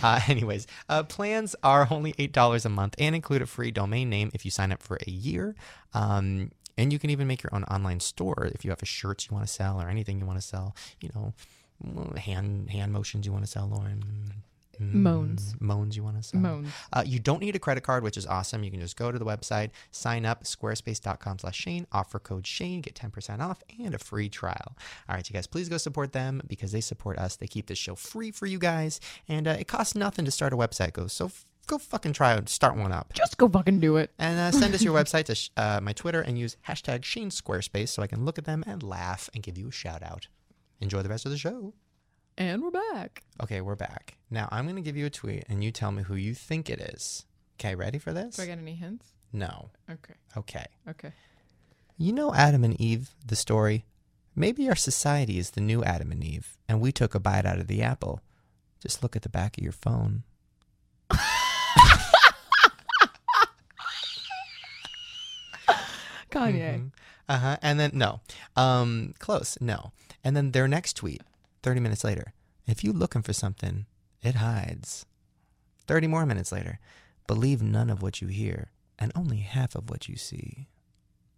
[0.03, 4.30] uh, anyways, uh, plans are only $8 a month and include a free domain name
[4.34, 5.55] if you sign up for a year.
[5.93, 9.28] Um, and you can even make your own online store if you have a shirt
[9.30, 10.76] you want to sell or anything you want to sell.
[11.01, 11.34] You know,
[12.18, 14.03] hand hand motions you want to sell, Lauren.
[14.82, 15.55] Mm, Moans.
[15.59, 16.39] Moans you want to sell.
[16.39, 16.67] Moans.
[16.91, 18.63] Uh, you don't need a credit card, which is awesome.
[18.63, 22.82] You can just go to the website, sign up, squarespace.com slash Shane, offer code Shane,
[22.82, 24.75] get 10% off and a free trial.
[25.07, 27.36] All right, you guys, please go support them because they support us.
[27.36, 30.53] They keep this show free for you guys, and uh, it costs nothing to start
[30.53, 30.93] a website.
[30.93, 33.13] Go so f- go fucking try and start one up.
[33.13, 34.11] Just go fucking do it.
[34.17, 37.29] And uh, send us your website to sh- uh, my Twitter and use hashtag Shane
[37.29, 40.27] Squarespace so I can look at them and laugh and give you a shout out.
[40.79, 41.73] Enjoy the rest of the show.
[42.41, 43.21] And we're back.
[43.43, 44.17] Okay, we're back.
[44.31, 46.71] Now I'm going to give you a tweet and you tell me who you think
[46.71, 47.27] it is.
[47.59, 48.37] Okay, ready for this?
[48.37, 49.11] Do I get any hints?
[49.31, 49.69] No.
[49.87, 50.15] Okay.
[50.35, 50.65] Okay.
[50.89, 51.13] Okay.
[51.99, 53.85] You know Adam and Eve, the story?
[54.35, 57.59] Maybe our society is the new Adam and Eve, and we took a bite out
[57.59, 58.21] of the apple.
[58.81, 60.23] Just look at the back of your phone.
[66.31, 66.89] Kanye.
[67.29, 67.57] Uh huh.
[67.61, 68.21] And then, no.
[68.55, 69.59] Um, close.
[69.61, 69.91] No.
[70.23, 71.21] And then their next tweet,
[71.64, 72.34] 30 minutes later.
[72.68, 73.86] If you're looking for something,
[74.22, 75.05] it hides.
[75.88, 76.80] 30 more minutes later.
[77.28, 80.68] Believe none of what you hear and only half of what you see.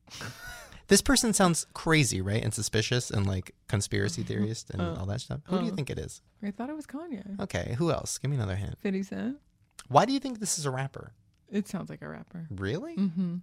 [0.88, 2.44] this person sounds crazy, right?
[2.44, 5.42] And suspicious and like conspiracy theorist and Uh, all that stuff.
[5.46, 5.76] Who do you uh.
[5.76, 6.22] think it is?
[6.44, 7.40] I thought it was Kanye.
[7.40, 8.18] Okay, who else?
[8.18, 8.78] Give me another hint.
[8.80, 9.38] 50 Cent.
[9.88, 11.14] Why do you think this is a rapper?
[11.52, 12.48] It sounds like a rapper.
[12.50, 12.96] Really?
[12.96, 13.36] Mm-hmm.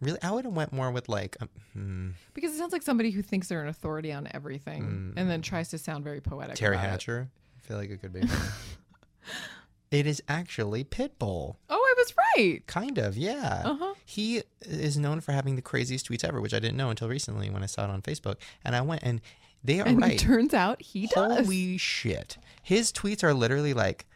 [0.00, 0.18] Really?
[0.22, 3.22] I would have went more with like, um, hmm, Because it sounds like somebody who
[3.22, 5.44] thinks they're an authority on everything and then Mm.
[5.44, 6.54] tries to sound very poetic.
[6.56, 6.90] Terry about it.
[6.90, 7.28] Hatcher.
[7.56, 8.22] I feel like it could be.
[9.90, 11.56] it is actually Pitbull.
[11.70, 12.66] Oh, I was right.
[12.66, 13.62] Kind of, yeah.
[13.64, 13.94] Uh huh.
[14.04, 17.48] He is known for having the craziest tweets ever, which I didn't know until recently
[17.50, 18.36] when I saw it on Facebook.
[18.64, 19.20] And I went and
[19.64, 20.12] they are And right.
[20.12, 21.38] it turns out he does.
[21.46, 22.36] Holy shit.
[22.62, 24.06] His tweets are literally like,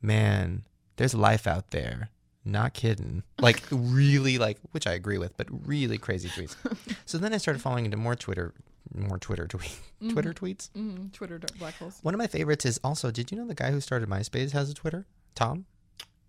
[0.00, 0.62] man,
[0.96, 2.10] there's life out there.
[2.44, 3.22] Not kidding.
[3.40, 6.56] Like, really, like, which I agree with, but really crazy tweets.
[7.06, 8.52] so then I started falling into more Twitter,
[8.94, 9.78] more Twitter tweet,
[10.10, 10.68] Twitter tweets.
[10.76, 11.98] Mm, Twitter black holes.
[12.02, 14.68] One of my favorites is also, did you know the guy who started MySpace has
[14.70, 15.06] a Twitter?
[15.34, 15.64] Tom?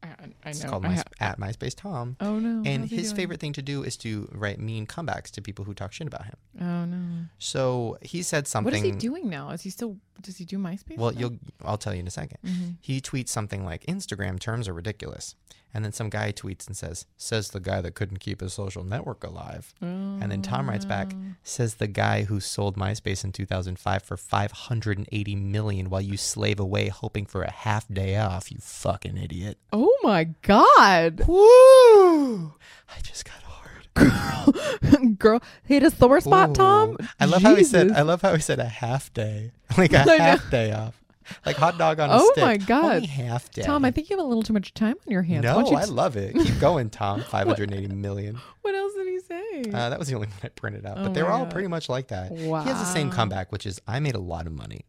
[0.03, 0.11] I, I,
[0.45, 0.69] I It's know.
[0.69, 2.15] called My, ha- at MySpace Tom.
[2.21, 2.61] oh no.
[2.69, 5.91] And his favorite thing to do is to write mean comebacks to people who talk
[5.93, 6.35] shit about him.
[6.61, 7.25] Oh no.
[7.39, 8.71] So he said something.
[8.71, 9.49] What is he doing now?
[9.49, 9.97] Is he still?
[10.21, 10.97] Does he do MySpace?
[10.97, 11.37] Well, you'll.
[11.63, 12.69] I'll tell you in a 2nd Mm-hmm.
[12.81, 15.35] He tweets something like Instagram terms are ridiculous,
[15.75, 18.83] and then some guy tweets and says, "Says the guy that couldn't keep his social
[18.83, 21.35] network alive." And then Tom writes back, Oh.
[21.43, 26.87] "Says the guy who sold MySpace in 2005 for 580 million while you slave away
[26.87, 28.51] hoping for a half day off.
[28.51, 31.25] You fucking idiot." Oh my God.
[31.27, 32.53] Woo!
[32.89, 33.87] I just got hard.
[33.95, 36.97] Girl, girl hit a sore spot, Tom.
[37.19, 37.91] I love how he said.
[37.91, 40.17] I love how he said a half day, like a I know.
[40.17, 41.01] half day off,
[41.45, 42.43] like hot dog on a Oh stick.
[42.43, 42.95] my God.
[42.95, 43.61] Only half day.
[43.63, 45.43] Tom, I think you have a little too much time on your hands.
[45.43, 46.35] No, you I love it.
[46.35, 47.21] Keep going, Tom.
[47.29, 48.39] 580 million.
[48.61, 49.71] what else did he say?
[49.71, 51.43] Uh, that was the only one I printed out, Oh but they my were all
[51.45, 51.51] God.
[51.51, 52.31] pretty much like that.
[52.31, 54.81] He has the same comeback, which is I made a lot of money.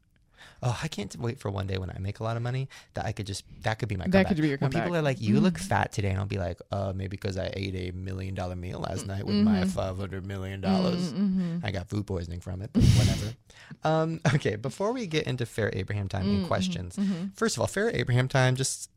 [0.63, 3.05] Oh, I can't wait for one day when I make a lot of money that
[3.05, 4.29] I could just that could be my That comeback.
[4.29, 4.75] could be your comeback.
[4.75, 5.69] When people are like, "You look Mhm.
[5.69, 8.81] fat today," and I'll be like, "Uh, maybe because I ate a million dollar meal
[8.81, 9.69] last night with my Mhm.
[9.69, 11.59] five hundred million dollars." Mm-hmm.
[11.63, 13.35] I got food poisoning from it, but whatever.
[13.85, 17.37] um, okay, before we get into Farrah Abraham time and mhm, questions, mhm.
[17.37, 18.91] first of all, Farrah Abraham time, just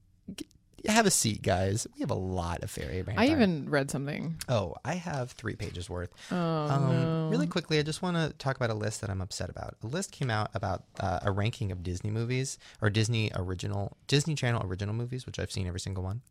[0.87, 1.87] have a seat, guys.
[1.95, 3.03] We have a lot of fairy.
[3.17, 4.35] I even read something.
[4.47, 6.09] Oh, I have three pages worth.
[6.31, 7.29] Oh Um, no.
[7.29, 9.75] Really quickly, I just want to talk about a list that I'm upset about.
[9.83, 14.35] A list came out about uh, a ranking of Disney movies or Disney original, Disney
[14.35, 16.21] Channel original movies, which I've seen every single one,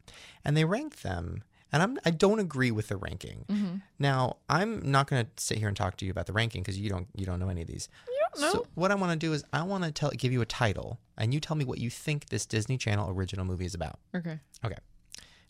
[0.44, 1.42] and they ranked them.
[1.70, 3.44] And I'm I don't agree with the ranking.
[3.46, 3.74] Mm-hmm.
[3.98, 6.78] Now I'm not going to sit here and talk to you about the ranking because
[6.78, 7.90] you don't you don't know any of these.
[8.34, 8.52] Don't know.
[8.52, 10.98] So what I want to do is I want to tell give you a title
[11.16, 13.98] and you tell me what you think this Disney Channel original movie is about.
[14.14, 14.38] okay.
[14.64, 14.76] Okay.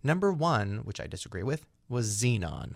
[0.03, 2.74] Number one, which I disagree with, was Zenon.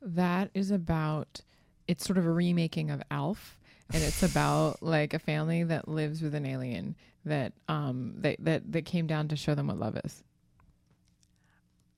[0.00, 1.40] That is about.
[1.86, 3.58] It's sort of a remaking of Alf,
[3.92, 6.94] and it's about like a family that lives with an alien
[7.24, 10.22] that um that that that came down to show them what love is.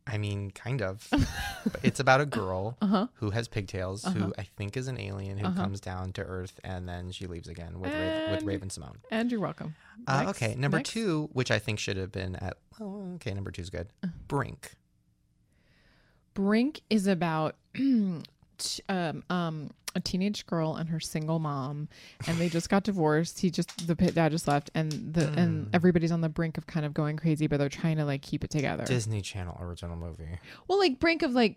[0.07, 1.09] I mean, kind of.
[1.83, 3.09] It's about a girl Uh-huh.
[3.15, 5.61] who has pigtails, who I think is an alien who Uh-huh.
[5.63, 8.97] comes down to Earth and then she leaves again with Raven, with Raven-Symoné.
[9.11, 9.75] And you're welcome.
[10.07, 10.91] Uh, okay, number next.
[10.91, 12.57] two, which I think should have been at.
[12.81, 13.89] Oh, okay, number two's good.
[14.03, 14.09] Uh.
[14.29, 14.75] Brink.
[16.35, 18.23] Brink is about um,
[19.31, 21.89] um, a teenage girl and her single mom,
[22.29, 23.41] and they just got divorced.
[23.41, 25.39] He just the pit dad just left, and the Hmm.
[25.39, 28.23] and everybody's on the brink of kind of going crazy, but they're trying to like
[28.23, 28.85] keep it together.
[28.85, 30.39] Disney Channel original movie.
[30.69, 31.57] well, like brink of like,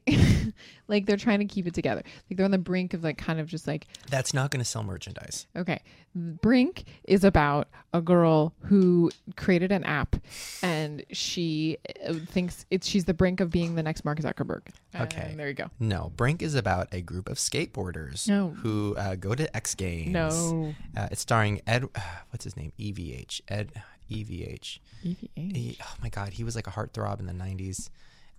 [0.87, 2.01] like they're trying to keep it together.
[2.29, 4.65] Like they're on the brink of like kind of just like That's not going to
[4.69, 5.45] sell merchandise.
[5.55, 5.81] Okay.
[6.15, 10.15] Brink is about a girl who created an app
[10.63, 11.77] and she
[12.07, 14.61] uh, thinks it's she's the brink of being the next Mark Zuckerberg.
[14.95, 15.27] Okay.
[15.31, 15.69] And there you go.
[15.79, 18.49] No, Brink is about a group of skateboarders No.
[18.51, 20.11] who uh, go to X Games.
[20.11, 20.73] No.
[20.95, 21.85] Uh, it's starring Ed.
[22.29, 22.71] what's his name?
[22.79, 23.41] EVH.
[23.47, 23.71] Ed.
[24.09, 24.79] EVH.
[25.03, 25.27] EVA.
[25.35, 27.89] He, oh my God, he was like a heartthrob in the '90s.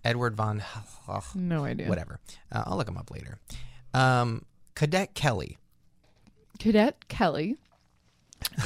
[0.03, 0.63] Edward von.
[1.35, 1.87] No idea.
[1.87, 2.19] Whatever.
[2.51, 3.37] Uh, I'll look him up later.
[3.93, 5.57] Um, Cadet Kelly.
[6.59, 7.57] Cadet Kelly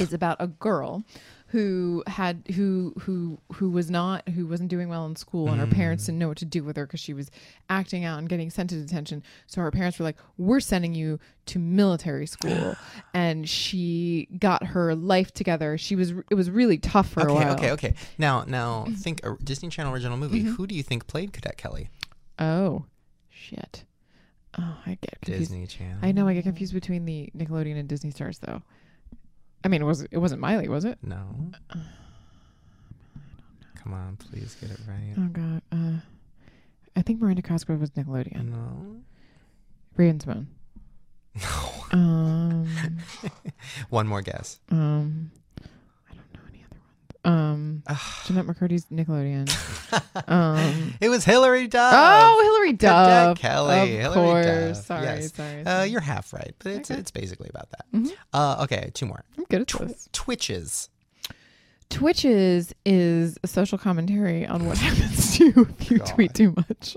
[0.00, 1.04] is about a girl
[1.50, 5.66] who had who who who was not who wasn't doing well in school and her
[5.66, 6.06] parents Mm.
[6.06, 7.30] didn't know what to do with her because she was
[7.70, 11.20] acting out and getting sent to detention so her parents were like we're sending you
[11.46, 12.74] to military school
[13.14, 17.32] and she got her life together she was it was really tough for a Okay,
[17.34, 17.94] while okay, okay.
[18.18, 20.40] Now, now think a Disney Channel original movie.
[20.40, 21.90] Who do you think played Cadet Kelly?
[22.38, 22.84] oh
[23.30, 23.84] shit
[24.58, 25.98] oh i get confused Disney Channel.
[26.02, 28.62] i know i get confused between the nickelodeon and disney stars though
[29.66, 31.50] i mean it was it wasn't miley was it No.
[33.82, 35.14] Come on, please get it right.
[35.18, 35.62] Oh god.
[35.70, 36.00] Uh
[36.96, 38.50] I think Miranda Cosgrove was Nickelodeon.
[38.50, 38.96] No.
[39.96, 40.46] Raven-Symoné.
[41.36, 41.98] No.
[41.98, 42.66] Um
[43.90, 44.58] One more guess.
[44.70, 45.30] um
[46.10, 47.15] I don't know any other ones.
[47.26, 47.82] Um
[48.26, 49.48] Jennette McCurdy's Nickelodeon.
[50.28, 51.92] um It was Hilary Duff.
[51.94, 53.38] Oh, Hilary Cadet Duff.
[53.38, 53.96] Kelly.
[54.00, 54.76] Of Hilary course.
[54.78, 54.86] Duff.
[54.86, 55.32] Sorry, Yes.
[55.34, 55.64] sorry.
[55.64, 57.00] Uh, you're half right, but it's Okay.
[57.00, 57.84] it's basically about that.
[57.94, 58.12] Mhm.
[58.32, 59.24] Uh, okay, two more.
[59.36, 60.08] I'm good at Tw- this.
[60.12, 60.88] Twitches.
[61.88, 66.06] Twitches is a social commentary on what happens to you if you God.
[66.08, 66.96] tweet too much.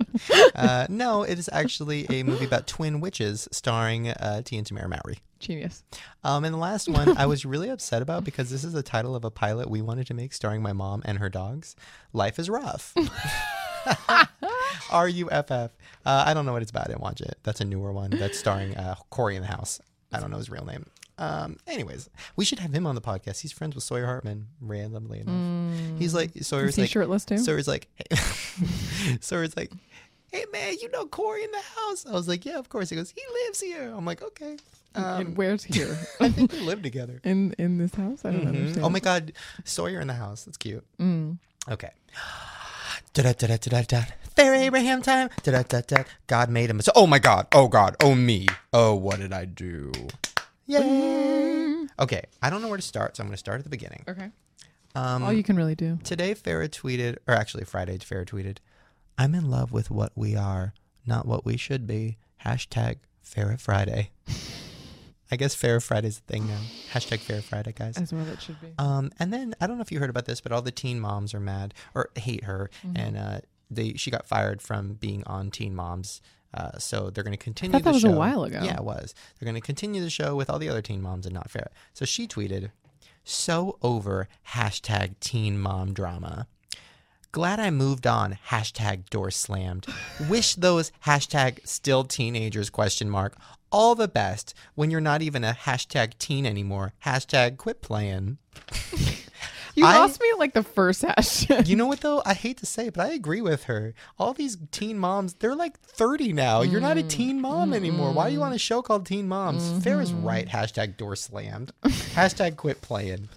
[0.55, 4.89] Uh, no, it is actually a movie about twin witches starring uh, Tia and Tamera
[4.89, 5.19] Mowry.
[5.39, 5.83] Genius.
[6.23, 9.15] Um, and the last one I was really upset about because this is the title
[9.15, 11.75] of a pilot we wanted to make starring my mom and her dogs.
[12.11, 12.93] Life is rough.
[14.91, 15.71] R U F F.
[16.05, 16.85] Uh, I don't know what it's about.
[16.85, 17.37] I didn't watch it.
[17.43, 19.79] That's a newer one that's starring uh, Cory in the House.
[20.11, 20.85] I don't know his real name.
[21.19, 23.41] Um, anyways, we should have him on the podcast.
[23.41, 25.99] He's friends with Sawyer Hartman, randomly enough.
[25.99, 27.37] He's like Sawyer's Is he like shirtless too?
[27.37, 27.87] Sawyer's like
[29.19, 29.71] Sawyer's like,
[30.31, 32.05] hey man, you know Cory in the house?
[32.05, 32.89] I was like, yeah, of course.
[32.89, 33.93] He goes, he lives here.
[33.95, 34.57] I'm like, okay.
[34.95, 35.97] and Um, where's here?
[36.21, 37.19] I think we live together.
[37.25, 38.23] in in this house?
[38.23, 38.47] I don't Mhm.
[38.47, 38.85] understand.
[38.85, 39.33] Oh my God,
[39.65, 40.45] Sawyer in the house.
[40.45, 40.85] That's cute.
[40.99, 41.37] Mm.
[41.69, 41.91] Okay.
[43.13, 44.03] Da-da-da-da-da-da.
[44.37, 45.29] Farrah Abraham time.
[45.43, 46.03] Da-da-da-da.
[46.27, 46.79] God made him.
[46.81, 47.47] So, oh my God.
[47.51, 47.95] Oh God.
[48.01, 48.47] Oh me.
[48.71, 49.91] Oh, what did I do?
[50.69, 51.87] Yay.
[51.99, 52.21] Okay.
[52.41, 54.03] I don't know where to start, so I'm going to start at the beginning.
[54.07, 54.29] Okay.
[54.95, 55.97] Um, All you can really do.
[56.03, 58.57] Today, Farrah tweeted, or actually Friday, Farrah tweeted,
[59.17, 60.73] I'm in love with what we are,
[61.05, 62.17] not what we should be.
[62.45, 64.11] Hashtag Farrah Friday.
[65.31, 66.59] I guess Farrah Friday's a thing now.
[66.93, 67.97] Hashtag Farrah Friday, guys.
[67.97, 68.69] As well it should be.
[68.79, 70.99] Um, and then I don't know if you heard about this, but all the teen
[70.99, 72.97] moms are mad or hate her, Mm-hmm.
[72.97, 73.39] and uh,
[73.69, 76.21] they she got fired from being on Teen Moms.
[76.53, 77.71] Uh, so they're going to continue.
[77.71, 78.61] thought that the was a while ago.
[78.63, 79.13] Yeah, it was.
[79.39, 81.67] They're going to continue the show with all the other Teen Moms and not Farrah.
[81.93, 82.71] So she tweeted,
[83.23, 86.47] "So over hashtag Teen Mom drama."
[87.31, 88.39] Glad I moved on.
[88.47, 89.85] Hashtag door slammed.
[90.27, 93.37] Wish those hashtag still teenagers question mark
[93.71, 96.93] all the best when you're not even a hashtag teen anymore.
[97.05, 98.39] Hashtag quit playing.
[99.75, 101.67] You I- lost me at like the first hashtag.
[101.67, 102.21] You know what though?
[102.25, 103.93] I hate to say it, but I agree with her.
[104.17, 106.61] All these teen moms, they're like 30 now.
[106.61, 108.11] You're not a teen mom anymore.
[108.11, 109.83] Why are you on a show called Teen Moms?
[109.83, 110.47] Fair is right.
[110.47, 111.71] Hashtag door slammed.
[111.83, 113.29] Hashtag quit playing.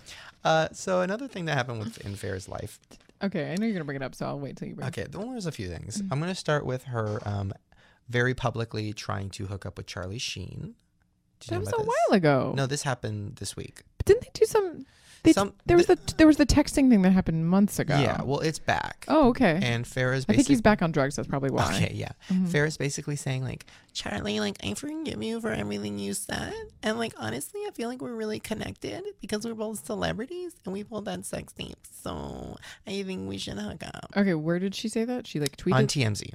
[0.44, 2.80] Uh, so another thing that happened with in Fair's life.
[3.22, 4.88] Okay, I know you're gonna bring it up, so I'll wait till you bring.
[4.88, 4.98] It.
[4.98, 6.02] Okay, well, there's a few things.
[6.02, 6.08] Mm.
[6.10, 7.52] I'm going to start with her um,
[8.08, 10.74] very publicly trying to hook up with Charlie Sheen.
[11.48, 11.86] That was a this?
[11.86, 12.52] while ago.
[12.56, 13.82] No, this happened this week.
[13.98, 14.86] But didn't they do some?
[15.24, 17.96] They, Some- there was the there was the texting thing that happened months ago.
[17.96, 19.04] Yeah, well, it's back.
[19.06, 19.60] Oh, okay.
[19.62, 21.14] And Farrah's I think he's back on drugs.
[21.14, 21.72] That's probably why.
[21.76, 22.08] Okay, yeah.
[22.28, 22.48] Mhm.
[22.48, 26.52] Farrah's basically saying like, Charlie, like I forgive you for everything you said,
[26.82, 30.82] and like honestly, I feel like we're really connected because we're both celebrities and we
[30.82, 31.90] both had sex tapes.
[32.02, 35.28] So I think we should hook up Okay, where did she say that?
[35.28, 35.74] She like tweeted.
[35.74, 36.32] on TMZ.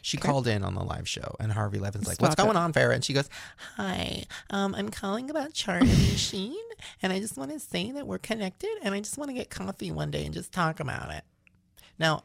[0.00, 0.28] She Okay.
[0.28, 2.38] called in on the live show, and Harvey Levin's like, "What's it.
[2.38, 3.28] going on, Farrah?" And she goes,
[3.76, 6.56] "Hi, um, I'm calling about Charlie Sheen,
[7.02, 9.50] and I just want to say that we're connected, and I just want to get
[9.50, 11.24] coffee one day and just talk about it."
[11.98, 12.24] Now,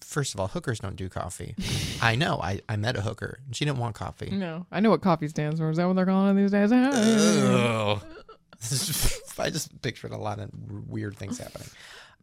[0.00, 1.54] first of all, hookers don't do coffee.
[2.02, 2.40] I know.
[2.42, 3.38] I, I met a hooker.
[3.52, 4.30] She didn't want coffee.
[4.30, 5.70] no, I know what coffee stands for.
[5.70, 6.72] Is that what they're calling it these days?
[9.38, 10.50] I just pictured a lot of
[10.88, 11.68] weird things happening.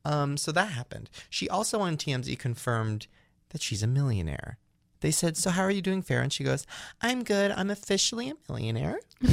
[0.05, 1.09] Um, so that happened.
[1.30, 3.07] She also on TMZ confirmed
[3.49, 4.57] that she's a millionaire.
[5.01, 6.66] They said, "So how are you doing, Farrah?" And she goes,
[7.01, 7.51] "I'm good.
[7.51, 8.99] I'm officially a millionaire."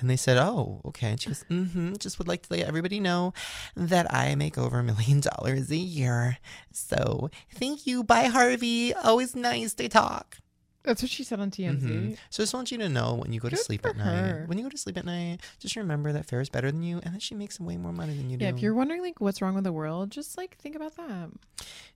[0.00, 1.94] and they said, "Oh, okay." And she goes, "Mm-hmm.
[1.98, 3.32] Just would like to let everybody know
[3.76, 6.38] that I make over a million dollars a year.
[6.72, 8.02] So thank you.
[8.04, 8.92] Bye, Harvey.
[8.94, 10.38] Always nice to talk."
[10.82, 11.82] That's what she said on TMZ.
[11.82, 12.16] Mhm.
[12.30, 14.56] So I just want you to know when you go to sleep at night, when
[14.56, 17.20] you go to sleep at night, just remember that Farrah's better than you and that
[17.20, 18.44] she makes way more money than you Yeah, do.
[18.46, 21.28] Yeah, if you're wondering like what's wrong with the world, just like think about that.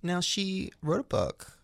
[0.02, 1.58] now she wrote a book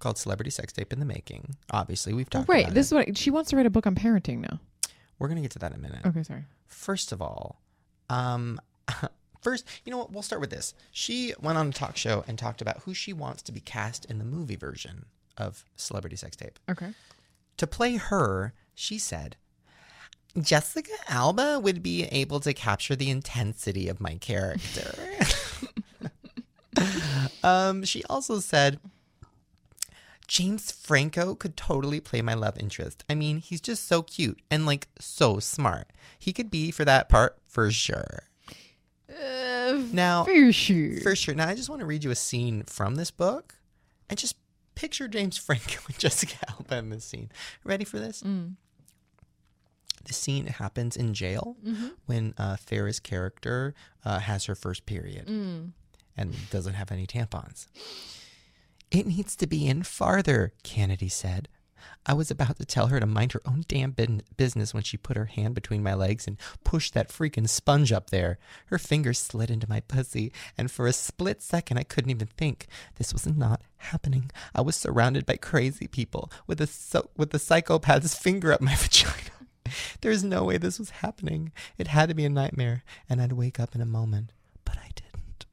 [0.00, 1.56] called Celebrity Sex Tape in the Making.
[1.70, 2.94] Obviously, we've Oh, talked right, about this it.
[3.00, 4.60] is what she wants to write a book on parenting now.
[5.18, 6.04] We're gonna get to that in a minute.
[6.04, 6.44] Okay, sorry.
[6.66, 7.60] First of all,
[8.10, 8.60] um,
[9.40, 10.12] first, you know what?
[10.12, 10.74] We'll start with this.
[10.92, 14.04] She went on a talk show and talked about who she wants to be cast
[14.06, 15.06] in the movie version
[15.36, 16.58] of Celebrity Sex Tape.
[16.68, 16.92] Okay.
[17.58, 19.36] To play her, she said,
[20.38, 24.94] Jessica Alba would be able to capture the intensity of my character.
[27.42, 28.78] um, she also said,
[30.28, 33.04] James Franco could totally play my love interest.
[33.08, 35.92] I mean, he's just so cute and like so smart.
[36.18, 38.24] He could be for that part for sure.
[39.08, 41.00] Uh, Now, for sure.
[41.00, 41.34] for sure.
[41.34, 43.54] Now, I just want to read you a scene from this book
[44.10, 44.36] and just
[44.74, 47.30] picture James Franco and Jessica Alba in this scene.
[47.64, 48.22] Ready for this?
[48.22, 48.54] Mm.
[50.04, 51.88] The scene happens in jail Mm-hmm.
[52.06, 53.74] when uh, Farrah's character
[54.04, 55.70] uh, has her first period Mm.
[56.16, 57.66] and doesn't have any tampons.
[58.90, 61.48] It needs to be in farther, Kennedy said.
[62.08, 63.96] I was about to tell her to mind her own damn
[64.36, 68.10] business when she put her hand between my legs and pushed that freaking sponge up
[68.10, 68.38] there.
[68.66, 72.68] Her fingers slid into my pussy, and for a split second I couldn't even think.
[72.94, 74.30] This was not happening.
[74.54, 78.74] I was surrounded by crazy people with a so- with the psychopath's finger up my
[78.76, 79.12] vagina.
[80.00, 81.50] There's no way this was happening.
[81.76, 84.30] It had to be a nightmare, and I'd wake up in a moment,
[84.64, 85.46] but I didn't.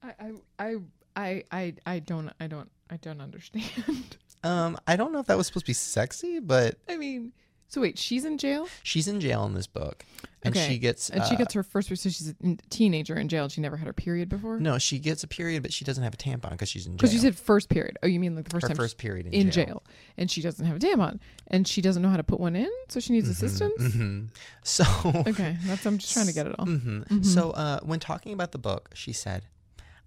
[0.00, 0.76] I, I, I,
[1.16, 4.16] I, I I don't, I don't, I don't understand.
[4.44, 7.30] Um, I don't know if that was supposed to be sexy, but I mean,
[7.68, 10.04] so wait, she's in jail, she's in jail in this book,
[10.42, 10.66] and Okay.
[10.66, 11.86] she gets and she uh, gets her first.
[11.90, 12.34] So she's a
[12.68, 13.44] teenager in jail.
[13.44, 14.58] and She never had her period before.
[14.58, 16.96] no, she gets a period, but she doesn't have a tampon because she's in jail.
[16.96, 17.98] because you said first period.
[18.02, 19.84] Oh, you mean like the first her time first period in, in jail.
[20.16, 22.68] and she doesn't have a tampon, and she doesn't know how to put one in,
[22.88, 23.94] so she needs assistance.
[23.94, 24.24] hmm
[24.64, 24.82] So,
[25.28, 26.66] Okay, that's I'm just trying to get it all.
[26.66, 27.06] Mhm.
[27.06, 27.24] Mhm.
[27.24, 29.44] so uh, when talking about the book, she said,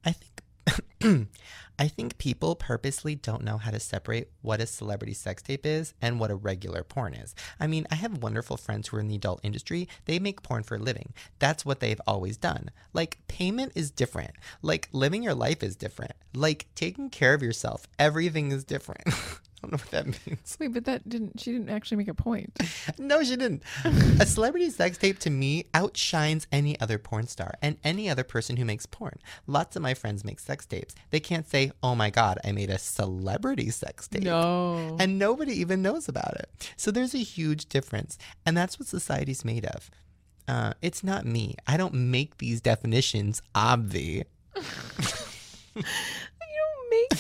[0.03, 0.41] "I think."
[1.77, 5.93] I think people purposely don't know how to separate what a celebrity sex tape is
[6.01, 7.35] and what a regular porn is.
[7.59, 9.89] I mean, I have wonderful friends who are in the adult industry.
[10.05, 11.13] They make porn for a living.
[11.39, 12.71] That's what they've always done.
[12.93, 14.31] Like, payment is different.
[14.61, 16.13] Like, living your life is different.
[16.33, 19.03] Like, taking care of yourself, everything is different.
[19.65, 20.57] Don't know what that means.
[20.59, 21.39] Wait, but that didn't.
[21.39, 22.51] She didn't actually make a point.
[22.97, 23.63] No, she didn't.
[24.19, 28.57] a celebrity sex tape to me outshines any other porn star and any other person
[28.57, 29.17] who makes porn.
[29.47, 30.93] Lots of my friends make sex tapes.
[31.09, 34.23] They can't say, oh my God, I made a celebrity sex tape.
[34.23, 34.95] No.
[34.99, 36.71] And nobody even knows about it.
[36.77, 38.17] So there's a huge difference.
[38.45, 39.89] And that's what society's made of.
[40.47, 41.55] Uh, it's not me.
[41.67, 44.23] I don't make these definitions obvi.
[45.75, 47.11] you don't make.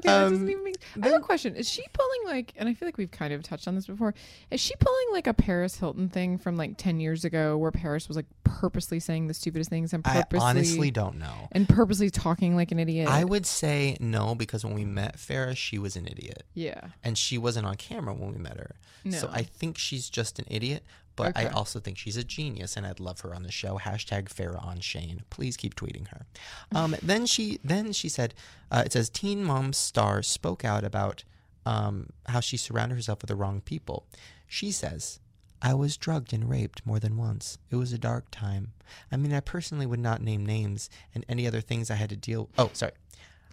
[0.00, 0.76] Okay, that doesn't Um, even make.
[1.02, 1.54] I have a question.
[1.56, 2.52] Is she pulling like?
[2.56, 4.14] And I feel like we've kind of touched on this before.
[4.50, 8.08] Is she pulling like a Paris Hilton thing from like ten years ago, where Paris
[8.08, 10.38] was like purposely saying the stupidest things and purposely?
[10.44, 11.48] I honestly don't know.
[11.52, 13.08] and purposely talking like an idiot?
[13.08, 16.42] I would say no because when we met Farrah, she was an idiot.
[16.54, 16.88] yeah.
[17.04, 18.74] and she wasn't on camera when we met her.
[19.10, 20.84] So I think she's just an idiot,
[21.16, 23.78] but I also think she's a genius, and I'd love her on the show.
[23.78, 25.22] Hashtag Farrah on Shane.
[25.30, 26.26] Please keep tweeting her.
[26.74, 28.34] Um, then she then she said,
[28.70, 31.24] uh, it says Teen Mom star spoke out about
[31.66, 34.06] um, how she surrounded herself with the wrong people.
[34.46, 35.20] She says,
[35.62, 37.58] I was drugged and raped more than once.
[37.70, 38.72] It was a dark time.
[39.12, 42.16] I mean, I personally would not name names and any other things I had to
[42.16, 42.48] deal.
[42.56, 42.92] Oh, sorry.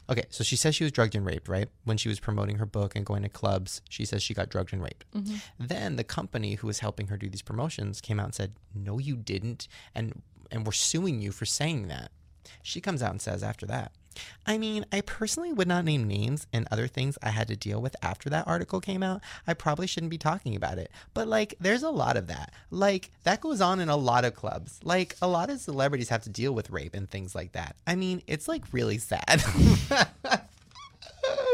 [0.10, 1.68] Okay, so she says she was drugged and raped, right?
[1.84, 4.72] When she was promoting her book and going to clubs, she says she got drugged
[4.72, 5.06] and raped.
[5.14, 5.36] Mm-hmm.
[5.60, 9.00] Then the company who was helping her do these promotions came out and said, "No,
[9.00, 12.12] you didn't," and and we're suing you for saying that.
[12.62, 13.92] She comes out and says after that,
[14.46, 17.82] I mean, I personally would not name names and other things I had to deal
[17.82, 19.22] with after that article came out.
[19.46, 20.92] I probably shouldn't be talking about it.
[21.14, 22.54] But like there's a lot of that.
[22.72, 24.80] Like that goes on in a lot of clubs.
[24.84, 27.76] Like a lot of celebrities have to deal with rape and things like that.
[27.86, 29.44] I mean, it's like really sad.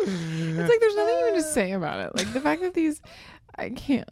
[0.06, 2.16] It's like there's nothing even to say about it.
[2.16, 3.02] Like the fact that these,
[3.56, 4.10] I can't.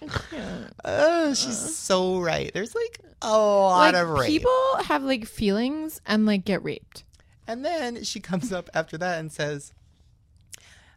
[0.00, 0.72] I can't.
[0.84, 2.52] oh, she's so right.
[2.52, 4.28] There's like a lot like of rape.
[4.28, 7.04] people have like feelings and like get raped.
[7.46, 9.72] And then she comes up after that and says,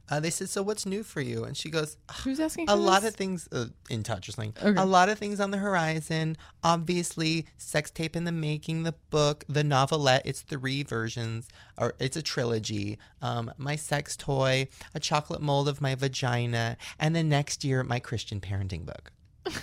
[0.07, 1.43] uh, they said, so what's new for you?
[1.45, 2.69] And she goes, Who's asking?
[2.69, 3.11] a lot this?
[3.11, 4.53] of things uh, in touch or something.
[4.63, 4.79] Okay.
[4.79, 6.37] A lot of things on the horizon.
[6.63, 10.21] Obviously, sex tape in the making, the book, the novelette.
[10.23, 12.99] It's three versions, or it's a trilogy.
[13.23, 17.99] Um, my sex toy, a chocolate mold of my vagina, and then next year my
[17.99, 19.11] Christian parenting book.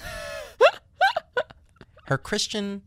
[2.07, 2.83] Her Christian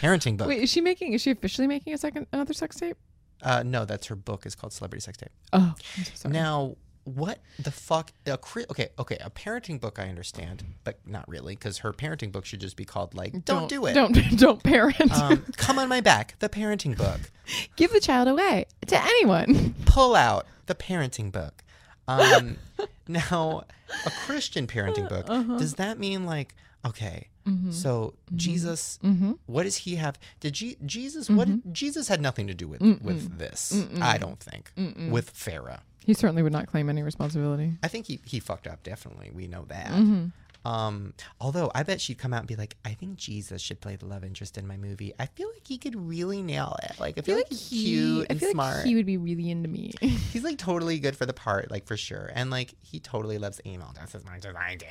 [0.00, 0.48] parenting book.
[0.48, 1.12] Wait, is she making?
[1.12, 2.96] Is she officially making a second another sex tape?
[3.42, 4.46] Uh, no, that's her book.
[4.46, 5.30] It's called Celebrity Sex Tape.
[5.52, 6.32] Oh, I'm so sorry.
[6.32, 8.12] Now, what the fuck?
[8.26, 12.32] A cri- okay, okay, a parenting book I understand, but not really, because her parenting
[12.32, 15.12] book should just be called like "Don't, do it." Don't don't parent.
[15.12, 17.20] Um, come on my back, the parenting book.
[17.76, 19.74] Give the child away to anyone.
[19.84, 21.62] Pull out the parenting book.
[22.08, 22.56] Um,
[23.08, 23.64] now,
[24.06, 25.26] a Christian parenting book.
[25.28, 25.58] Uh-huh.
[25.58, 26.54] Does that mean like
[26.86, 27.28] okay?
[27.46, 27.70] Mm-hmm.
[27.70, 28.98] So Jesus,
[29.46, 30.18] what does he have?
[30.40, 31.26] Did Je- Jesus?
[31.26, 31.36] Mm-hmm.
[31.36, 33.84] What did, Jesus had nothing to do with with this?
[34.00, 34.70] I don't think
[35.10, 35.80] with Farrah.
[36.04, 37.72] He certainly would not claim any responsibility.
[37.82, 39.30] I think he, he fucked up, definitely.
[39.32, 39.86] We know that.
[39.86, 40.26] Mm-hmm.
[40.66, 43.96] Um, although I bet she'd come out and be like, I think Jesus should play
[43.96, 45.12] the love interest in my movie.
[45.18, 46.98] I feel like he could really nail it.
[46.98, 48.76] Like I feel, like, he's cute I and feel smart.
[48.78, 49.92] like he would be really into me.
[50.00, 52.30] he's like totally good for the part, like for sure.
[52.34, 54.86] And like he totally loves anal just as much as I do.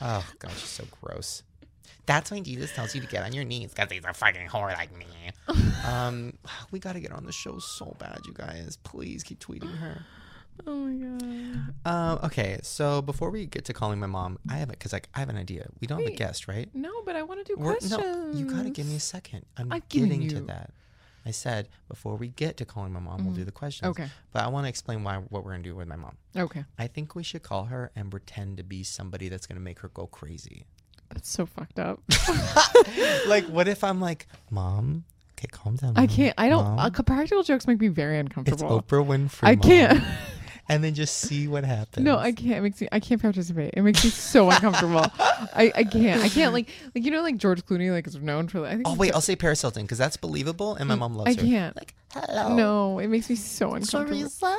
[0.00, 1.42] Oh gosh, it's so gross.
[2.06, 4.72] That's why Jesus tells you to get on your knees because he's a fucking whore
[4.74, 5.06] like me.
[5.86, 6.34] um,
[6.70, 8.78] we gotta get on the show so bad, you guys.
[8.82, 10.02] Please keep tweeting her.
[10.66, 11.74] oh my god.
[11.84, 15.08] Um, okay, so before we get to calling my mom, I have it because like
[15.14, 15.66] I have an idea.
[15.80, 16.68] We don't have a guest, right?
[16.74, 17.98] No, but I want to do We're- questions.
[17.98, 19.46] no, you gotta give me a second.
[19.56, 20.70] I'm I've getting to that.
[21.26, 23.86] I said before we get to calling my mom, we'll do the questions.
[23.88, 23.90] Mm.
[24.02, 24.10] Okay.
[24.32, 26.18] But I want to explain why what we're gonna do with my mom.
[26.36, 29.78] Okay, I think we should call her and pretend to be somebody that's gonna make
[29.80, 30.66] her go crazy.
[31.10, 32.00] That's so fucked up.
[33.26, 35.04] like, what if I'm like, Mom?
[35.38, 35.94] Okay, calm down.
[35.96, 36.08] I Mom.
[36.08, 36.34] can't.
[36.38, 36.64] I don't.
[36.64, 38.54] Mom, Uh, practical jokes make me very uncomfortable.
[38.54, 39.04] it's uncomfortable.
[39.04, 39.38] Oprah Winfrey.
[39.42, 39.62] I Mom.
[39.62, 40.04] can't.
[40.66, 42.02] And then just see what happens.
[42.06, 42.52] No, I can't.
[42.56, 42.88] It makes me.
[42.90, 43.74] I can't participate.
[43.76, 45.04] It makes me so uncomfortable.
[45.54, 46.22] I, I can't.
[46.22, 46.54] I can't.
[46.54, 48.64] Like like you know like George Clooney like is known for.
[48.64, 48.88] I think.
[48.88, 51.38] Oh he's wait, I'll say Paris Hilton because that's believable, and my mom loves I
[51.38, 51.46] her.
[51.46, 51.76] can't.
[51.76, 52.56] Like, hello.
[52.56, 54.18] No, it makes me so uncomfortable.
[54.20, 54.56] Teresa.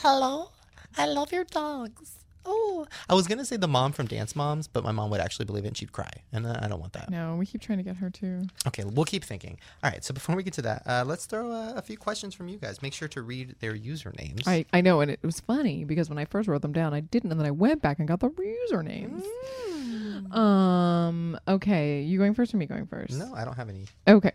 [0.00, 0.48] Hello.
[0.96, 2.17] I love your dogs.
[2.50, 5.44] Oh, I was gonna say the mom from Dance Moms, but my mom would actually
[5.44, 7.10] believe it and she'd cry, and uh, I don't want that.
[7.10, 8.46] No, we keep trying to get her to.
[8.66, 9.58] Okay, we'll keep thinking.
[9.84, 12.34] All right, so before we get to that, uh, let's throw uh, a few questions
[12.34, 12.80] from you guys.
[12.80, 14.46] Make sure to read their usernames.
[14.46, 17.00] I, I know, and it was funny because when I first wrote them down, I
[17.00, 19.22] didn't, and then I went back and got the usernames.
[19.68, 20.34] Mm.
[20.34, 21.38] Um.
[21.46, 23.18] Okay, you going first or me going first?
[23.18, 23.84] No, I don't have any.
[24.06, 24.32] Okay.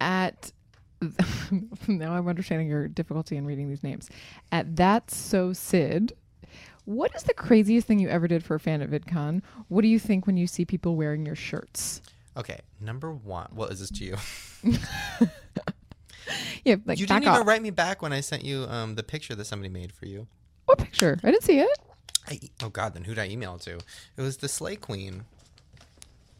[0.00, 0.52] At
[1.88, 4.10] now I'm understanding your difficulty in reading these names.
[4.52, 6.14] At that's so Sid.
[6.86, 9.42] What is the craziest thing you ever did for a fan at VidCon?
[9.68, 12.02] What do you think when you see people wearing your shirts?
[12.36, 13.48] Okay, number one.
[13.54, 14.16] Well, is this to you?
[16.64, 17.46] Yeah, like you didn't even off.
[17.46, 20.26] write me back when I sent you um, the picture that somebody made for you.
[20.64, 21.18] What picture?
[21.22, 21.78] I didn't see it.
[22.26, 23.72] I, oh God, then who did I email to?
[23.76, 25.24] It was the Slay Queen.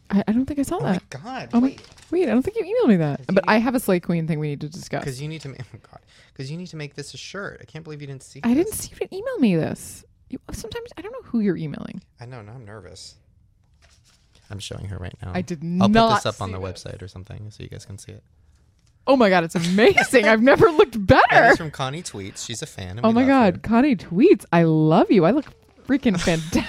[0.09, 1.09] I, I don't think I saw Oh my that.
[1.11, 1.49] God!
[1.53, 1.81] Oh my, wait.
[2.09, 3.21] wait, I don't think you emailed me that.
[3.27, 5.01] But I have a Slay Queen thing we need to discuss.
[5.01, 5.99] Because you need to make oh god.
[6.33, 7.59] Because you need to make this a shirt.
[7.61, 8.39] I can't believe you didn't see.
[8.43, 10.03] I didn't see you didn't email me this.
[10.35, 12.01] You, sometimes I don't know who you're emailing.
[12.19, 12.41] I know.
[12.41, 13.15] Now I'm nervous.
[14.51, 15.31] I'm showing her right now.
[15.33, 16.09] I did I'll not.
[16.09, 16.83] put this up on the this.
[16.83, 18.23] website or something so you guys can see it.
[19.07, 20.27] Oh my god, it's amazing!
[20.27, 21.45] I've never looked better.
[21.51, 22.45] is from Connie Tweets.
[22.45, 22.99] She's a fan.
[23.03, 23.59] Oh my god, her.
[23.61, 24.45] Connie tweets.
[24.51, 25.25] I love you.
[25.25, 25.45] I look
[25.87, 26.63] freaking fantastic.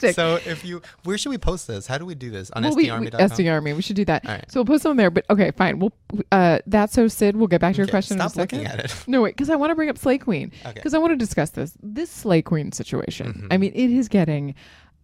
[0.00, 1.86] So if you, where should we post this?
[1.86, 3.20] How do we do this on Well, we, we, sdarmy.com?
[3.30, 3.72] SD Army.
[3.72, 4.24] We should do that.
[4.26, 4.44] Right.
[4.50, 5.10] So we'll post them there.
[5.10, 5.78] But okay, fine.
[5.78, 5.92] We'll.
[6.32, 7.36] Uh, that's so Sid.
[7.36, 8.58] We'll get back to your Okay, question Stop in a second.
[8.60, 9.04] looking at it.
[9.06, 10.52] No, wait, because I want to bring up Slay Queen.
[10.64, 10.72] Okay.
[10.74, 11.74] Because I want to discuss this.
[11.82, 13.44] This Slay Queen situation.
[13.44, 13.48] Mhm.
[13.50, 14.54] I mean, it is getting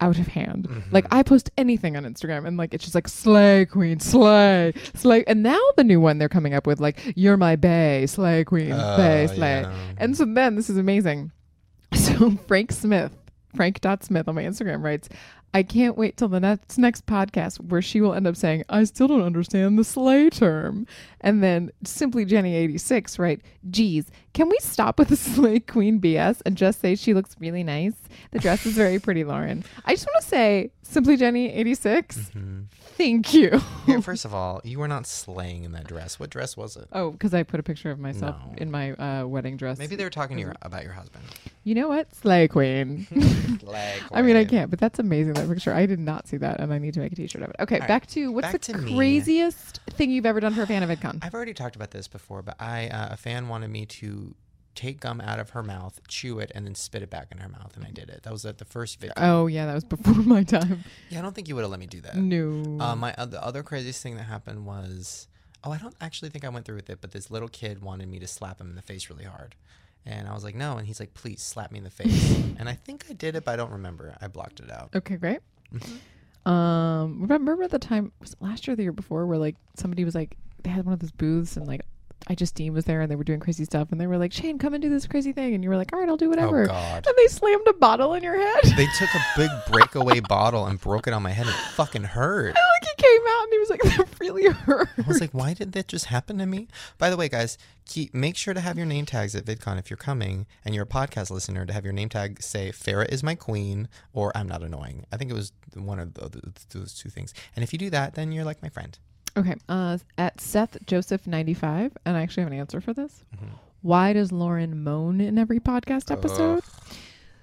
[0.01, 0.68] out of hand.
[0.68, 0.82] Mhm.
[0.92, 5.24] Like I post anything on Instagram and like it's just like Slay Queen, Slay, Slay.
[5.26, 8.70] And now the new one they're coming up with like You're my bay, Slay Queen,
[8.70, 9.61] bae, Oh, Slay.
[9.62, 9.74] yeah.
[9.97, 11.32] And so then this is amazing.
[11.94, 13.12] So Frank Smith,
[13.57, 15.09] Frank.Smith on my Instagram writes,
[15.57, 18.84] I can't wait till the next next podcast where she will end up saying, "I
[18.84, 20.86] still don't understand the slay term,"
[21.22, 23.40] and then simply Jenny eighty six, right?
[23.70, 27.64] Geez, can we stop with the slay queen BS and just say she looks really
[27.64, 27.94] nice?
[28.32, 29.64] The dress is very pretty, Lauren.
[29.86, 32.64] I just want to say, simply Jenny eighty mm-hmm.
[32.97, 33.61] Thank you.
[33.84, 36.18] Here, first of all, you were not slaying in that dress.
[36.18, 36.88] What dress was it?
[36.92, 38.55] Oh, because I put a picture of myself No.
[38.59, 39.78] in my uh, wedding dress.
[39.78, 41.24] Maybe they were talking to your, about your husband.
[41.64, 42.14] You know what?
[42.14, 43.07] Slay queen.
[43.62, 45.72] Like, I mean, I can't, but that's amazing that picture.
[45.72, 47.57] I did not see that, and I need to make a T-shirt of it.
[47.61, 48.94] Okay, right, back to what's back the to me.
[48.94, 51.18] craziest thing you've ever done for a fan of VidCon?
[51.22, 54.34] I've already talked about this before, but I uh, a fan wanted me to
[54.77, 57.49] take gum out of her mouth, chew it, and then spit it back in her
[57.49, 58.22] mouth, and I did it.
[58.22, 59.12] That was at the first VidCon.
[59.16, 60.85] Oh yeah, that was before my time.
[61.09, 62.16] yeah, I don't think you would have let me do that.
[62.16, 62.79] No.
[62.79, 65.27] Uh, my uh, the other craziest thing that happened was,
[65.64, 68.09] oh, I don't actually think I went through with it, but this little kid wanted
[68.09, 69.57] me to slap him in the face really hard,
[70.05, 72.68] and I was like, no, and he's like, please slap me in the face, and
[72.68, 74.14] I think I did it, but I don't remember.
[74.20, 74.91] I blocked it out.
[74.95, 75.41] okay, great.
[75.74, 76.51] Mm-hmm.
[76.53, 80.05] Um, remember the time was it last year, or the year before, where like somebody
[80.05, 81.81] was like they had one of those booths and like.
[82.28, 84.58] I Justine was there and they were doing crazy stuff and they were like, Shane,
[84.58, 85.54] come and do this crazy thing.
[85.54, 86.64] And you were like, all right, I'll do oh, whatever.
[86.64, 87.06] Oh God.
[87.06, 88.64] And they slammed a bottle in your head.
[88.76, 91.46] They took a big breakaway bottle and broke it on my head.
[91.46, 92.48] and It fucking hurt.
[92.48, 94.88] And like he came out and he was like, that really hurt.
[94.98, 96.66] I was like, why did that just happen to me?
[96.98, 99.88] By the way, guys, keep make sure to have your name tags at VidCon if
[99.88, 103.22] you're coming and you're a podcast listener to have your name tag say Farrah is
[103.22, 105.06] my queen or I'm not annoying.
[105.12, 107.34] I think it was one of the, those two things.
[107.54, 108.98] And if you do that, then you're like my friend.
[109.37, 109.55] Okay.
[109.68, 113.24] Uh, at Seth Joseph ninety five, and I actually have an answer for this.
[113.37, 113.49] Mhm.
[113.82, 116.62] Why does Lauren moan in every podcast episode?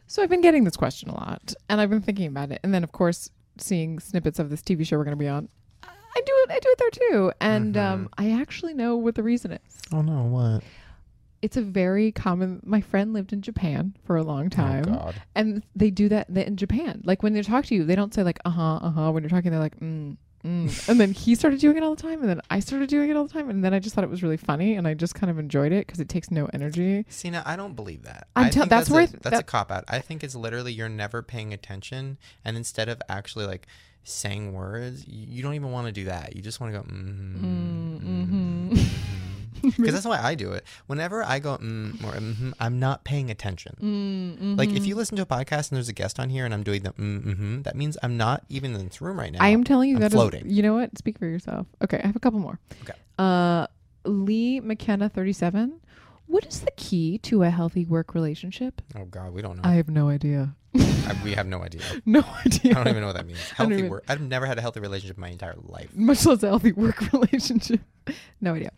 [0.07, 2.73] So I've been getting this question a lot, and I've been thinking about it, and
[2.73, 5.47] then of course seeing snippets of this TV show we're going to be on.
[5.83, 6.51] I do it.
[6.51, 9.59] I do it there too, and um, I actually know what the reason is.
[9.91, 10.63] Oh no, what?
[11.41, 12.61] It's a very common.
[12.63, 15.15] My friend lived in Japan for a long time, Oh God.
[15.35, 17.01] and they do that in Japan.
[17.03, 19.11] Like when they talk to you, they don't say like uh huh uh huh.
[19.11, 20.89] When you're talking, they're like mm mm.
[20.89, 23.15] And then he started doing it all the time, and then I started doing it
[23.17, 25.15] all the time, and then I just thought it was really funny, and I just
[25.15, 27.05] kind of enjoyed it because it takes no energy.
[27.09, 28.27] See, now I don't believe that.
[28.35, 29.83] I'm I tell- think that's that's, where a, that's a cop out.
[29.87, 33.67] I think it's literally you're never paying attention, and instead of actually like
[34.03, 36.35] saying words, you, you don't even want to do that.
[36.35, 38.77] You just want to go mm-hmm, Mm,
[39.77, 40.65] because that's why I do it.
[40.87, 43.75] Whenever I go mm or mm-hmm, I'm not paying attention.
[43.81, 46.53] Mm, Like if you listen to a podcast and there's a guest on here and
[46.53, 49.39] I'm doing the mm-hmm, that means I'm not even in this room right now.
[49.41, 50.49] I am telling you I'm that is- floating.
[50.49, 50.97] you know what?
[50.97, 51.65] Speak for yourself.
[51.83, 52.59] Okay, I have a couple more.
[52.83, 52.93] Okay.
[53.17, 53.67] Uh,
[54.05, 55.79] Lee McKenna, thirty-seven.
[56.27, 58.81] What is the key to a healthy work relationship?
[58.97, 59.69] Oh God, we don't know.
[59.69, 60.55] I have no idea.
[60.75, 61.81] I, we have no idea.
[62.05, 62.71] No idea.
[62.71, 63.39] I don't even know what that means.
[63.55, 64.05] Healthy even, work.
[64.07, 65.93] I've never had a healthy relationship in my entire life.
[65.93, 67.81] much less a healthy work relationship.
[68.41, 68.71] no idea.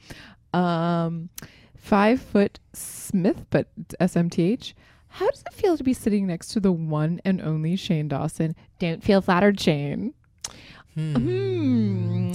[0.56, 1.30] Um,
[1.76, 3.68] five foot Smith, but
[3.99, 4.74] SMTH.
[5.10, 8.56] How does it feel to be sitting next to the one and only Shane Dawson?
[8.80, 10.14] Don't feel flattered, Shane.
[10.93, 12.32] Hmm.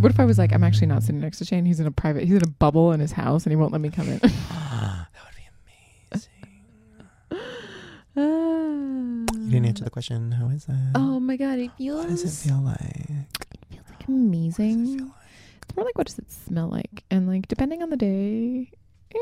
[0.00, 1.64] What if I was like, I'm actually not sitting next to Shane.
[1.64, 3.80] He's in a private, he's in a bubble in his house, and he won't let
[3.80, 4.18] me come in.
[4.18, 5.48] that would be
[6.12, 6.28] amazing.
[9.42, 10.32] You didn't answer the question.
[10.32, 10.92] How is that?
[10.94, 12.80] Oh my god, it feels, what does it feel like?
[12.80, 13.26] It
[13.70, 15.12] feels like amazing.
[15.76, 18.70] More like what does it smell like, and like depending on the day,
[19.14, 19.18] eh,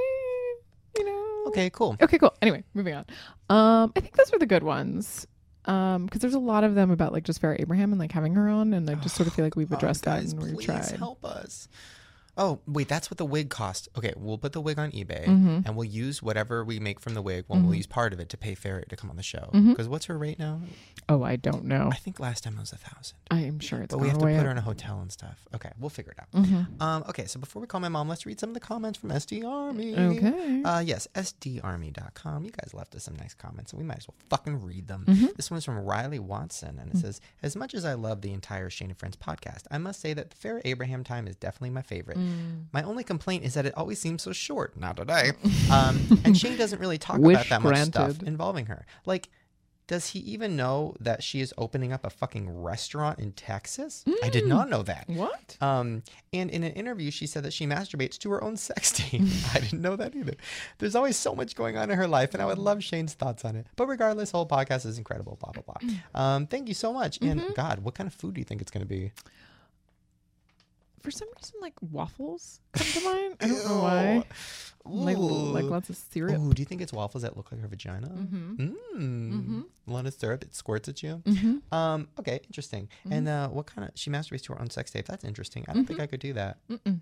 [0.98, 1.44] you know.
[1.48, 1.96] Okay, cool.
[2.01, 2.34] Okay, cool.
[2.42, 3.05] Anyway, moving on.
[3.48, 5.26] Um, I think those were the good ones.
[5.66, 8.34] Um, because there's a lot of them about like just Farrah Abraham and like having
[8.34, 10.57] her on, and I just sort of feel like we've Oh, addressed guys, that and
[10.57, 10.84] we've tried.
[10.96, 11.68] help us.
[12.41, 13.88] Oh, wait, that's what the wig cost.
[13.97, 15.66] Okay, we'll put the wig on eBay Mhm.
[15.66, 17.45] and we'll use whatever we make from the wig.
[17.49, 17.66] Well, Mhm.
[17.66, 19.51] we'll use part of it to pay Farrah to come on the show.
[19.53, 19.68] Mhm.
[19.68, 20.62] Because what's her rate now?
[21.09, 21.91] Oh, I don't know.
[21.93, 23.18] I think last time it was a thousand.
[23.30, 25.47] I am sure it's But we have to put her in a hotel and stuff.
[25.55, 26.30] Okay, we'll figure it out.
[26.32, 26.80] Mhm.
[26.80, 29.11] Um, okay, so before we call my mom, let's read some of the comments from
[29.11, 29.95] SD Army.
[29.97, 30.62] Okay.
[30.62, 32.45] Uh, yes, sdarmy.com.
[32.45, 35.05] You guys left us some nice comments, and we might as well fucking read them.
[35.07, 35.34] Mhm.
[35.36, 38.70] This one's from Riley Watson, and it says, As much as I love the entire
[38.70, 41.82] Shane and Friends podcast, I must say that the Farrah Abraham time is definitely my
[41.82, 42.18] favorite.
[42.18, 42.30] Mm.
[42.72, 44.76] My only complaint is that it always seems so short.
[44.78, 45.33] Not today.
[45.70, 48.87] Um, and Shane doesn't really talk about Wish that much stuff involving her.
[49.07, 49.28] Like,
[49.87, 54.05] does he even know that she is opening up a fucking restaurant in Texas?
[54.22, 54.49] I did Mm.
[54.49, 55.05] not know that.
[55.09, 55.57] What?
[55.61, 56.03] Um,
[56.33, 59.22] and in an interview, she said that she masturbates to her own sex tape.
[59.55, 60.35] I didn't know that either.
[60.78, 63.45] There's always so much going on in her life, and I would love Shane's thoughts
[63.45, 63.66] on it.
[63.76, 65.39] But regardless, the whole podcast is incredible.
[65.41, 66.20] Blah blah blah.
[66.20, 67.18] Um, thank you so much.
[67.22, 67.55] And Mhm.
[67.55, 69.11] God, what kind of food do you think it's going to be?
[71.01, 73.36] For some reason, like waffles come to mind.
[73.40, 74.24] I don't know why.
[74.84, 76.38] Like, like lots of syrup.
[76.38, 78.09] Ooh, do you think it's waffles that look like her vagina?
[78.09, 78.64] Mm-hmm.
[78.64, 78.70] Mm.
[78.98, 79.64] Mhm.
[79.88, 81.22] A lot of syrup that squirts at you.
[81.26, 81.74] Mm-hmm.
[81.74, 82.88] Um, okay, interesting.
[83.11, 85.07] And uh, what kind of she masturbates to her own sex tape?
[85.07, 85.64] That's interesting.
[85.68, 86.59] I don't think I could do that.
[86.70, 87.01] Mm-mm.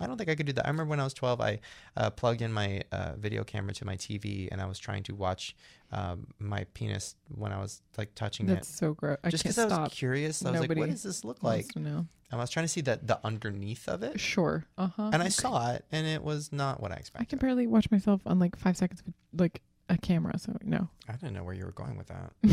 [0.00, 0.66] I don't think I could do that.
[0.66, 1.60] I remember when I was 12, I
[1.96, 5.14] uh, plugged in my uh, video camera to my TV and I was trying to
[5.14, 5.54] watch
[5.92, 8.70] um, my penis when I was like touching That's it.
[8.70, 9.18] That's so gross.
[9.28, 11.68] Just because I was curious, I was like, what does this look like?
[11.74, 12.06] to
[12.38, 14.18] I was trying to see the, the underneath of it.
[14.20, 14.64] Sure.
[14.78, 15.10] Uh huh.
[15.12, 17.22] And I saw it and it was not what I expected.
[17.26, 19.02] I can barely watch myself on like five seconds
[19.36, 20.38] like a camera.
[20.38, 20.88] So no.
[21.08, 22.32] I didn't know where you were going with that.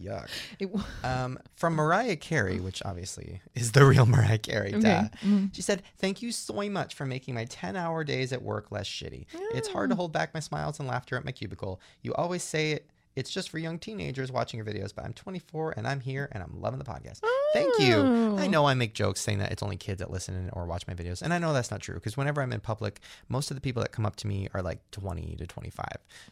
[0.00, 0.28] Yuck.
[0.58, 4.74] It, w- Um, from Mariah Carey, which obviously is the real Mariah Carey.
[4.74, 4.80] okay.
[4.80, 5.08] duh.
[5.26, 5.54] Mhm.
[5.54, 8.86] She said, Thank you so much for making my 10 hour days at work less
[8.88, 9.26] shitty.
[9.54, 9.98] It's hard to Mm.
[9.98, 11.80] hold back my smiles and laughter at my cubicle.
[12.02, 12.90] You always say it.
[13.14, 16.42] It's just for young teenagers watching your videos, but I'm 24 and I'm here and
[16.42, 17.20] I'm loving the podcast.
[17.52, 17.94] Thank you.
[18.38, 18.48] I Oh.
[18.48, 21.20] know I make jokes saying that it's only kids that listen or watch my videos,
[21.22, 23.82] and I know that's not true because whenever I'm in public, most of the people
[23.82, 25.86] that come up to me are like 20 to 25.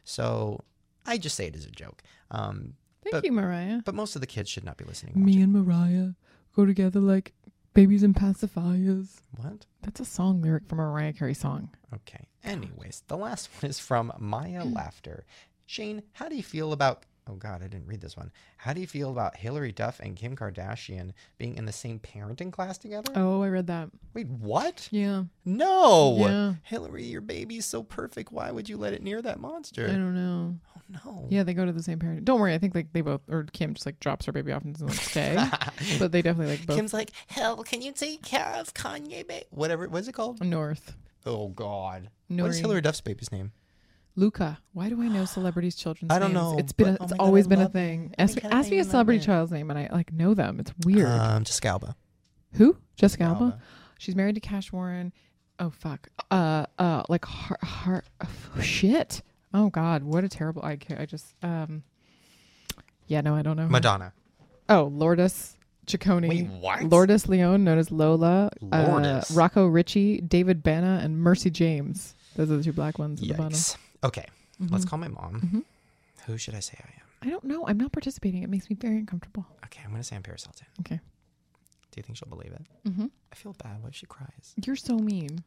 [0.04, 0.60] So
[1.04, 2.02] I just say it as a joke.
[2.30, 3.80] Um, Thank but- you, Mariah.
[3.84, 5.14] but most of the kids should not be listening.
[5.16, 5.24] and.
[5.24, 6.12] Me and Mariah
[6.56, 7.34] go together like
[7.74, 9.20] babies and pacifiers.
[9.36, 9.66] What?
[9.82, 11.70] That's a song lyric from a Mariah Carey song.
[11.94, 12.26] Okay.
[12.44, 15.24] Anyways, the last one is from Maya Laughter.
[15.70, 17.04] Shane, how do you feel about?
[17.28, 18.32] Oh God, I didn't read this one.
[18.56, 22.50] How do you feel about Hilary Duff and Kim Kardashian being in the same parenting
[22.50, 23.12] class together?
[23.14, 23.88] Oh, I read that.
[24.12, 24.88] Wait, what?
[24.90, 25.22] Yeah.
[25.44, 26.16] No.
[26.18, 26.54] Yeah.
[26.64, 28.32] Hilary, your baby's so perfect.
[28.32, 29.84] Why would you let it near that monster?
[29.84, 30.58] I don't know.
[30.76, 31.26] Oh no.
[31.30, 32.24] Yeah, they go to the same parent.
[32.24, 32.52] Don't worry.
[32.52, 34.88] I think like they both or Kim just like drops her baby off and doesn't
[34.88, 35.36] like stay.
[36.00, 39.44] but they definitely like both Kim's like, hell, can you take care of Kanye, babe?
[39.50, 39.88] Whatever.
[39.88, 40.44] What's it called?
[40.44, 40.96] north.
[41.24, 42.10] Oh God.
[42.26, 42.48] What Nori.
[42.48, 43.52] is Hilary Duff's baby's name?
[44.16, 44.58] Luca.
[44.72, 46.52] Why do I know celebrities' children's I don't names?
[46.52, 46.94] know, It's been.
[46.96, 48.14] but- A, oh it's my God, always been a love thing.
[48.18, 49.24] Ask me, God, ask me a love celebrity it.
[49.26, 50.60] child's name, and I like know them.
[50.60, 51.06] It's weird.
[51.08, 51.96] Um, Jessica Alba.
[52.54, 52.76] Who?
[52.96, 53.44] Jessica Alba.
[53.44, 53.60] Alba.
[53.98, 55.12] She's married to Cash Warren.
[55.58, 56.08] Oh fuck.
[56.30, 56.66] Uh.
[56.78, 57.02] Uh.
[57.08, 57.62] Like heart.
[57.62, 59.22] heart oh, shit.
[59.54, 60.02] Oh God.
[60.02, 60.62] What a terrible.
[60.64, 60.76] I.
[60.76, 61.34] ca- I just.
[61.42, 61.82] Um.
[63.06, 63.20] Yeah.
[63.20, 63.34] No.
[63.34, 63.64] I don't know.
[63.64, 63.68] her.
[63.68, 64.12] Madonna.
[64.68, 65.56] Oh, Lourdes
[65.86, 66.28] Ciccone.
[66.28, 66.84] Wait, what?
[66.84, 68.50] Lourdes Leone, known as Lola.
[68.60, 69.30] Lourdes.
[69.30, 72.14] Uh, Rocco Ritchie, David Banda, and Mercy James.
[72.36, 73.52] Those are the two black ones at the bottom.
[73.52, 73.76] Yikes.
[74.02, 74.24] Okay,
[74.58, 74.88] let's Mhm.
[74.88, 75.40] call my mom.
[75.40, 75.64] Mhm.
[76.26, 77.06] Who should I say I am?
[77.22, 77.66] I don't know.
[77.66, 78.42] I'm not participating.
[78.42, 79.44] It makes me very uncomfortable.
[79.66, 80.66] Okay, I'm gonna say I'm Paris Hilton.
[80.80, 80.96] Okay.
[81.90, 82.64] Do you think she'll believe it?
[82.88, 83.06] Mm-hmm.
[83.32, 83.82] I feel bad.
[83.82, 84.54] What if she cries?
[84.64, 85.44] You're so mean.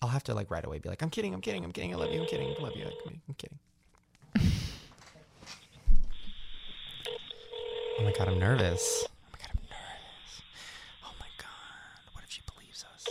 [0.00, 1.96] I'll have to like right away be like, I'm kidding, I'm kidding, I'm kidding, I
[1.96, 2.86] love you, I'm kidding, I love you,
[3.28, 3.58] I'm kidding.
[7.98, 9.04] oh my god, I'm nervous.
[9.06, 10.42] Oh my god, I'm nervous.
[11.04, 13.04] Oh my god, what if she believes us?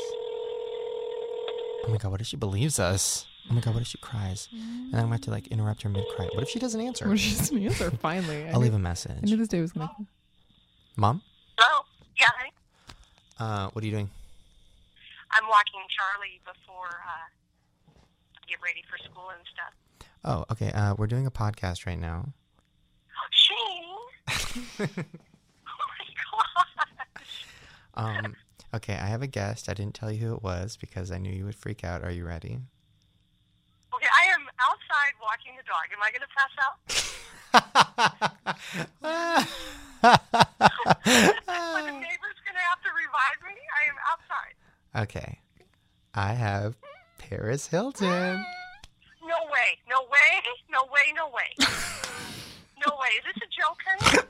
[1.85, 3.25] Oh my god, what if she believes us?
[3.49, 4.47] Oh my god, what if she cries?
[4.51, 6.25] And then I'm gonna have to like interrupt her mid cry.
[6.33, 7.07] What if she doesn't answer?
[7.07, 7.91] What did you answer?
[7.91, 8.45] Finally.
[8.45, 9.17] I I'll knew, leave a I message.
[9.21, 9.91] I knew this day was gonna.
[10.97, 11.21] Mom,
[11.57, 11.83] Hello.
[12.19, 12.51] Yeah, honey.
[13.39, 14.09] uh, what are you doing?
[15.31, 17.27] I'm walking Charlie before uh,
[18.37, 19.73] I get ready for school and stuff.
[20.23, 20.71] Oh, okay.
[20.71, 22.29] Uh, we're doing a podcast right now.
[23.31, 23.95] Shane.
[24.79, 27.45] oh my gosh.
[27.93, 28.35] Um,
[28.73, 29.69] okay, I have a guest.
[29.69, 32.03] I didn't tell you who it was because I knew you would freak out.
[32.03, 32.59] Are you ready?
[33.93, 35.89] Okay, I am outside walking the dog.
[35.91, 36.75] Am I going to pass out?
[40.03, 40.19] Are
[41.81, 43.51] the neighbors going to have to revive me?
[43.73, 44.53] I am outside.
[45.03, 45.39] okay,
[46.13, 46.75] I have
[47.17, 48.45] Paris Hilton.
[49.27, 49.79] No way.
[49.89, 50.43] No way.
[50.69, 51.11] No way.
[51.15, 51.55] No way.
[52.85, 53.09] No way.
[53.17, 54.21] Is this a joke, honey?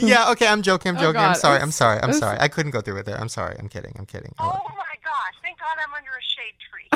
[0.10, 0.90] yeah, okay, I'm joking.
[0.90, 1.20] I'm Oh, joking.
[1.20, 1.54] I'm God, sorry.
[1.56, 1.96] it's- I'm sorry.
[2.02, 2.36] I'm it's- sorry.
[2.38, 3.16] I couldn't go through with it.
[3.18, 3.56] I'm sorry.
[3.58, 3.96] I'm kidding.
[3.98, 4.34] I'm kidding.
[4.38, 4.87] I Oh love my
[5.28, 5.40] gosh.
[5.42, 6.88] Thank God I'm under a shade tree.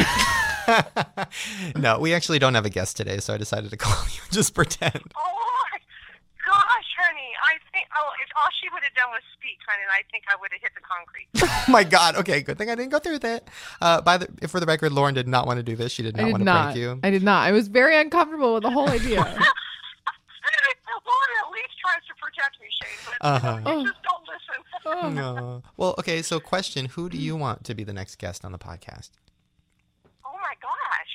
[1.83, 4.33] no, we actually don't have a guest today, so I decided to call you and
[4.33, 5.03] just pretend.
[5.17, 5.79] Oh my
[6.45, 7.31] gosh, honey.
[7.45, 10.37] I think, oh, if all she would have done was speak, honey, I think I
[10.41, 11.29] would have hit the concrete.
[11.69, 12.17] oh my god.
[12.17, 13.49] Okay, good thing I didn't go through with it.
[13.81, 15.93] Uh, by the for the record, Lauren did not want to do this.
[15.93, 16.63] She did not did want to not.
[16.65, 17.01] prank you.
[17.03, 17.47] I did not.
[17.47, 19.37] I was very uncomfortable with the whole idea.
[20.87, 23.57] Lauren at least tries to protect me, Shane, but Uh-huh.
[23.59, 24.59] you, know, you just don't listen.
[24.87, 25.09] Oh.
[25.11, 25.63] No.
[25.77, 26.23] Well, okay.
[26.23, 29.11] So, question: Who do you want to be the next guest on the podcast?
[30.25, 31.15] Oh my gosh.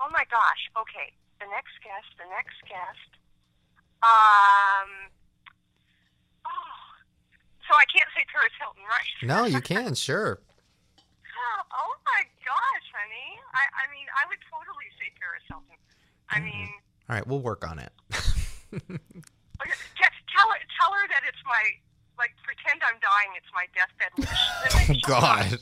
[0.00, 0.62] Oh my gosh.
[0.80, 1.12] Okay.
[1.40, 3.10] The next guest, the next guest.
[4.02, 4.88] Um.
[6.46, 6.76] Oh.
[7.68, 9.10] So I can't say Paris Hilton, right?
[9.22, 9.94] No, you can.
[9.94, 10.40] Sure.
[11.76, 13.38] Oh my gosh, honey.
[13.52, 15.76] I, I mean, I would totally say Paris Hilton.
[16.30, 16.44] I Mm-hmm.
[16.46, 16.68] mean,
[17.08, 17.92] All right, we'll work on it.
[18.74, 21.62] okay, just tell her, tell her that it's my,
[22.18, 23.30] like, pretend I'm dying.
[23.36, 24.28] It's my deathbed wish.
[24.64, 25.58] Oh maybe God.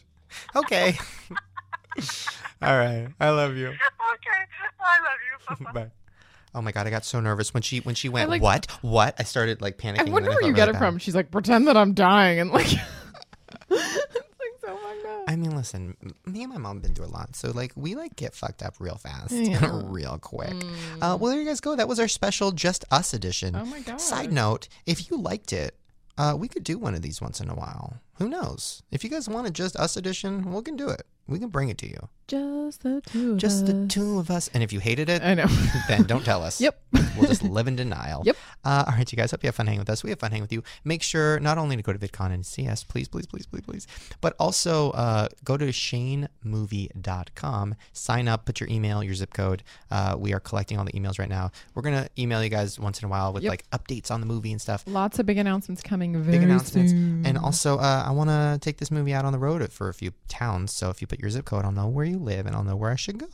[0.57, 0.99] Okay.
[2.63, 3.09] All right.
[3.21, 3.69] I love you.
[3.69, 4.41] Okay.
[4.81, 5.65] I love you.
[5.67, 5.73] Bye-bye.
[5.85, 5.91] Bye.
[6.55, 8.29] Oh my God, I got so nervous when she when she went.
[8.29, 8.71] like- what?
[8.83, 9.15] What?
[9.19, 10.01] I started like panicking.
[10.01, 10.79] I and wonder then where you get it bad.
[10.81, 10.99] from.
[10.99, 12.81] She's like, pretend that I'm dying, and like, it's
[13.71, 13.81] like
[14.61, 15.22] so fucked up.
[15.33, 17.95] I mean, listen, me and my mom have been through a lot, so like we
[17.95, 19.81] like get fucked up real fast, Yeah.
[19.85, 20.53] real quick.
[21.01, 21.75] Uh, well, there you guys go.
[21.75, 23.57] That was our special Just Us edition.
[23.57, 24.01] Oh my god.
[24.01, 25.77] Side note: If you liked it,
[26.19, 27.99] uh, we could do one of these once in a while.
[28.19, 28.83] Who knows?
[28.91, 31.03] If you guys want a just us edition, we can do it.
[31.27, 32.09] We can bring it to you.
[32.29, 34.51] Just the two of Just the two of us.
[34.53, 35.47] And if you hated it, I know.
[35.89, 36.61] then don't tell us.
[36.67, 36.79] Yep.
[37.17, 38.23] We'll just live in denial.
[38.27, 38.37] Yep.
[38.65, 39.31] Uh, all right, you guys.
[39.31, 40.05] Hope you have fun hanging with us.
[40.05, 40.63] We have fun hanging with you.
[40.85, 43.63] Make sure not only to go to VidCon and see us, please, please, please, please,
[43.63, 43.87] please,
[44.21, 49.63] but also uh, go to shanemovie.com, sign up, put your email, your zip code.
[49.91, 51.51] Uh, we are collecting all the emails right now.
[51.75, 53.51] We're going to email you guys once in a while with Yep.
[53.51, 54.85] like updates on the movie and stuff.
[54.87, 56.93] Lots of big announcements coming very Big announcements.
[56.93, 57.25] soon.
[57.27, 59.95] And also, uh, I want to take this movie out on the road for a
[59.95, 60.73] few towns.
[60.73, 62.77] So if you put your zip code, I'll know where you live and I'll know
[62.77, 63.27] where I should go.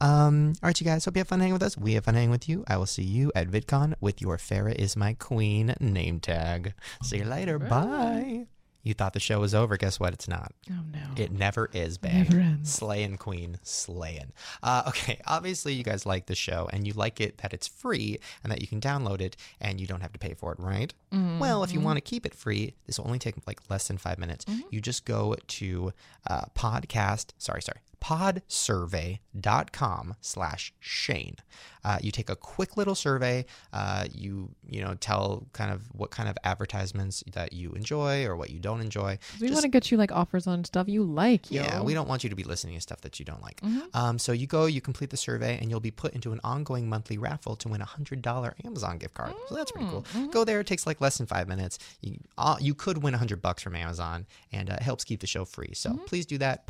[0.00, 1.04] Um, all right, you guys.
[1.04, 1.76] Hope you have fun hanging with us.
[1.76, 2.64] We have fun hanging with you.
[2.68, 6.74] I will see you at VidCon with your Farrah is my queen name tag.
[7.02, 7.58] See you later.
[7.58, 8.46] Bye.
[8.82, 9.76] You thought the show was over.
[9.76, 10.14] Guess what?
[10.14, 10.52] It's not.
[10.70, 11.00] oh no.
[11.22, 12.30] It never is, babe.
[12.30, 12.72] Never ends.
[12.72, 14.32] Slaying queen, slaying.
[14.62, 18.18] Uh, okay, obviously you guys like the show and you like it that it's free
[18.42, 20.94] and that you can download it and you don't have to pay for it, right?
[21.38, 23.98] Well, if you want to keep it free, this will only take like less than
[23.98, 24.46] five minutes.
[24.70, 25.92] You just go to
[26.28, 31.36] uh, podcast, sorry, sorry, podsurvey.com slash Shane.
[31.82, 33.44] Uh, you take a quick little survey.
[33.72, 38.36] Uh, you you know tell kind of what kind of advertisements that you enjoy or
[38.36, 39.18] what you don't enjoy.
[39.40, 41.62] we Just- want to get you like offers on stuff you like, yo.
[41.62, 43.60] yeah, we don't want you to be listening to stuff that you don't like.
[43.94, 46.86] Um, so you go, you complete the survey, and you'll be put into an ongoing
[46.88, 49.32] monthly raffle to win a hundred dollar Amazon gift card.
[49.48, 50.04] So that's pretty cool.
[50.32, 51.78] Go there; it takes like less than five minutes.
[52.02, 55.20] You uh, you could win a hundred bucks from Amazon, and uh, it helps keep
[55.20, 55.72] the show free.
[55.74, 56.66] So please do that.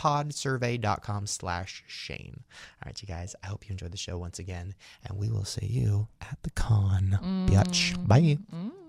[1.20, 2.40] Podsurvey.com/slash Shane.
[2.82, 3.34] All right, you guys.
[3.42, 6.50] I hope you enjoyed the show once again, and we will see you at the
[6.50, 7.18] con.
[7.48, 8.06] Biatch.
[8.06, 8.38] Bye.
[8.54, 8.79] Mm.